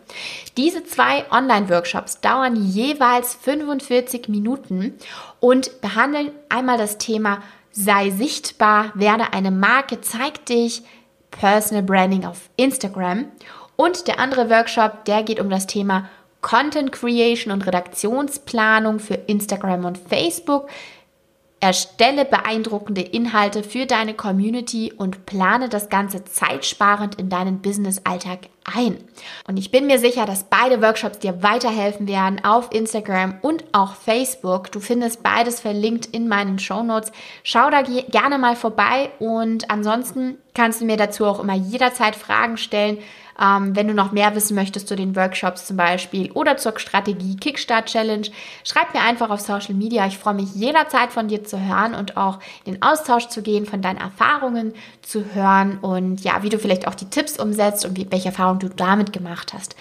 Diese 0.58 0.84
zwei 0.86 1.30
Online-Workshops 1.30 2.22
dauern 2.22 2.56
jeweils 2.56 3.36
45 3.36 4.30
Minuten 4.30 4.94
und 5.40 5.82
behandeln 5.82 6.32
einmal 6.50 6.78
das 6.78 6.98
Thema 6.98 7.42
sei 7.76 8.10
sichtbar, 8.10 8.92
werde 8.96 9.34
eine 9.34 9.52
Marke, 9.52 10.00
zeig 10.02 10.46
dich, 10.46 10.84
Personal 11.30 11.84
Branding 11.84 12.26
auf 12.26 12.50
Instagram. 12.56 13.26
Und 13.76 14.08
der 14.08 14.20
andere 14.20 14.50
Workshop, 14.50 15.04
der 15.06 15.24
geht 15.24 15.42
um 15.42 15.50
das 15.50 15.68
Thema 15.68 16.10
Content 16.40 16.94
Creation 16.94 17.52
und 17.52 17.68
Redaktionsplanung 17.68 19.00
für 19.00 19.16
Instagram 19.16 19.84
und 19.84 19.98
Facebook. 19.98 20.70
Erstelle 21.60 22.24
beeindruckende 22.24 23.02
Inhalte 23.02 23.64
für 23.64 23.86
deine 23.86 24.14
Community 24.14 24.94
und 24.96 25.26
plane 25.26 25.68
das 25.68 25.90
Ganze 25.90 26.24
zeitsparend 26.24 27.16
in 27.16 27.30
deinen 27.30 27.62
Business-Alltag 27.62 28.50
ein. 28.66 28.98
Und 29.48 29.58
ich 29.58 29.72
bin 29.72 29.88
mir 29.88 30.00
sicher, 30.00 30.26
dass 30.26 30.46
beide 30.46 30.82
Workshops 30.82 31.20
dir 31.20 31.44
weiterhelfen 31.44 32.08
werden 32.08 32.44
auf 32.44 32.72
Instagram 32.72 33.38
und 33.42 33.64
auch 33.72 33.96
Facebook. 33.96 34.72
Du 34.72 34.80
findest 34.80 35.24
beides 35.24 35.60
verlinkt 35.62 36.08
in 36.08 36.28
meinen 36.28 36.60
Show 36.60 36.84
Notes. 36.84 37.12
Schau 37.44 37.70
da 37.70 37.82
gerne 37.84 38.38
mal 38.38 38.56
vorbei 38.56 39.12
und 39.20 39.70
ansonsten 39.70 40.38
kannst 40.54 40.82
du 40.82 40.86
mir 40.86 40.98
dazu 40.98 41.26
auch 41.26 41.40
immer 41.40 41.56
jederzeit 41.56 42.16
Fragen 42.16 42.58
stellen. 42.58 42.98
Ähm, 43.40 43.76
wenn 43.76 43.88
du 43.88 43.94
noch 43.94 44.14
mehr 44.14 44.34
wissen 44.34 44.56
möchtest 44.56 44.88
zu 44.88 44.96
den 44.96 45.16
Workshops 45.16 45.68
zum 45.68 45.76
Beispiel 45.76 46.32
oder 46.32 46.56
zur 46.56 46.80
Strategie 46.80 47.36
Kickstart 47.36 47.88
Challenge, 47.88 48.28
schreib 48.64 48.94
mir 48.94 49.02
einfach 49.02 49.30
auf 49.30 49.42
Social 49.42 49.76
Media. 49.76 50.08
Ich 50.08 50.18
freue 50.18 50.36
mich 50.36 50.56
jederzeit 50.56 51.12
von 51.12 51.28
dir 51.28 51.44
zu 51.44 51.60
hören 51.60 51.96
und 51.96 52.16
auch 52.16 52.40
in 52.64 52.76
den 52.76 52.82
Austausch 52.82 53.28
zu 53.28 53.42
gehen, 53.42 53.66
von 53.66 53.82
deinen 53.82 53.98
Erfahrungen 53.98 54.74
zu 55.02 55.34
hören 55.34 55.80
und 55.80 56.22
ja, 56.22 56.44
wie 56.44 56.50
du 56.50 56.58
vielleicht 56.58 56.88
auch 56.88 56.96
die 56.96 57.10
Tipps 57.10 57.38
umsetzt 57.38 57.86
und 57.86 57.98
wie, 57.98 58.10
welche 58.10 58.30
Erfahrungen 58.30 58.55
du 58.60 58.70
damit 58.70 59.14
gemacht 59.14 59.54
hast. 59.54 59.76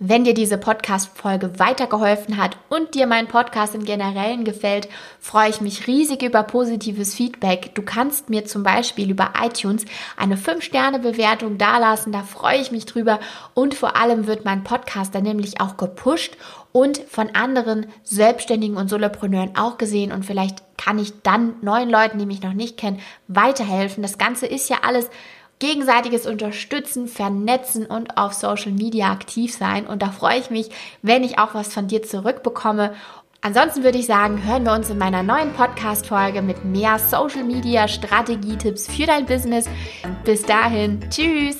Wenn 0.00 0.24
dir 0.24 0.34
diese 0.34 0.58
Podcast-Folge 0.58 1.60
weitergeholfen 1.60 2.36
hat 2.36 2.58
und 2.68 2.96
dir 2.96 3.06
mein 3.06 3.28
Podcast 3.28 3.76
im 3.76 3.84
Generellen 3.84 4.44
gefällt, 4.44 4.88
freue 5.20 5.50
ich 5.50 5.60
mich 5.60 5.86
riesig 5.86 6.22
über 6.22 6.42
positives 6.42 7.14
Feedback. 7.14 7.76
Du 7.76 7.82
kannst 7.82 8.28
mir 8.28 8.44
zum 8.44 8.64
Beispiel 8.64 9.08
über 9.08 9.32
iTunes 9.40 9.84
eine 10.16 10.36
5-Sterne-Bewertung 10.36 11.58
dalassen, 11.58 12.12
da 12.12 12.22
freue 12.22 12.58
ich 12.58 12.72
mich 12.72 12.86
drüber. 12.86 13.20
Und 13.54 13.74
vor 13.74 13.96
allem 13.96 14.26
wird 14.26 14.44
mein 14.44 14.64
Podcast 14.64 15.14
dann 15.14 15.22
nämlich 15.22 15.60
auch 15.60 15.76
gepusht 15.76 16.36
und 16.72 16.98
von 16.98 17.30
anderen 17.36 17.86
Selbstständigen 18.02 18.76
und 18.76 18.90
Solopreneuren 18.90 19.56
auch 19.56 19.78
gesehen. 19.78 20.10
Und 20.10 20.26
vielleicht 20.26 20.76
kann 20.76 20.98
ich 20.98 21.22
dann 21.22 21.54
neuen 21.62 21.88
Leuten, 21.88 22.18
die 22.18 22.26
mich 22.26 22.42
noch 22.42 22.52
nicht 22.52 22.76
kennen, 22.76 23.00
weiterhelfen. 23.28 24.02
Das 24.02 24.18
Ganze 24.18 24.46
ist 24.46 24.68
ja 24.68 24.78
alles 24.82 25.08
gegenseitiges 25.64 26.26
Unterstützen, 26.26 27.08
Vernetzen 27.08 27.86
und 27.86 28.18
auf 28.18 28.34
Social 28.34 28.72
Media 28.72 29.10
aktiv 29.10 29.54
sein. 29.54 29.86
Und 29.86 30.02
da 30.02 30.10
freue 30.10 30.38
ich 30.38 30.50
mich, 30.50 30.68
wenn 31.00 31.24
ich 31.24 31.38
auch 31.38 31.54
was 31.54 31.72
von 31.72 31.88
dir 31.88 32.02
zurückbekomme. 32.02 32.92
Ansonsten 33.40 33.82
würde 33.82 33.98
ich 33.98 34.06
sagen, 34.06 34.44
hören 34.44 34.64
wir 34.64 34.72
uns 34.72 34.90
in 34.90 34.98
meiner 34.98 35.22
neuen 35.22 35.52
Podcast-Folge 35.54 36.42
mit 36.42 36.64
mehr 36.66 36.98
Social 36.98 37.44
Media 37.44 37.88
Strategietipps 37.88 38.88
für 38.88 39.06
dein 39.06 39.24
Business. 39.24 39.66
Bis 40.24 40.42
dahin, 40.42 41.00
tschüss! 41.08 41.56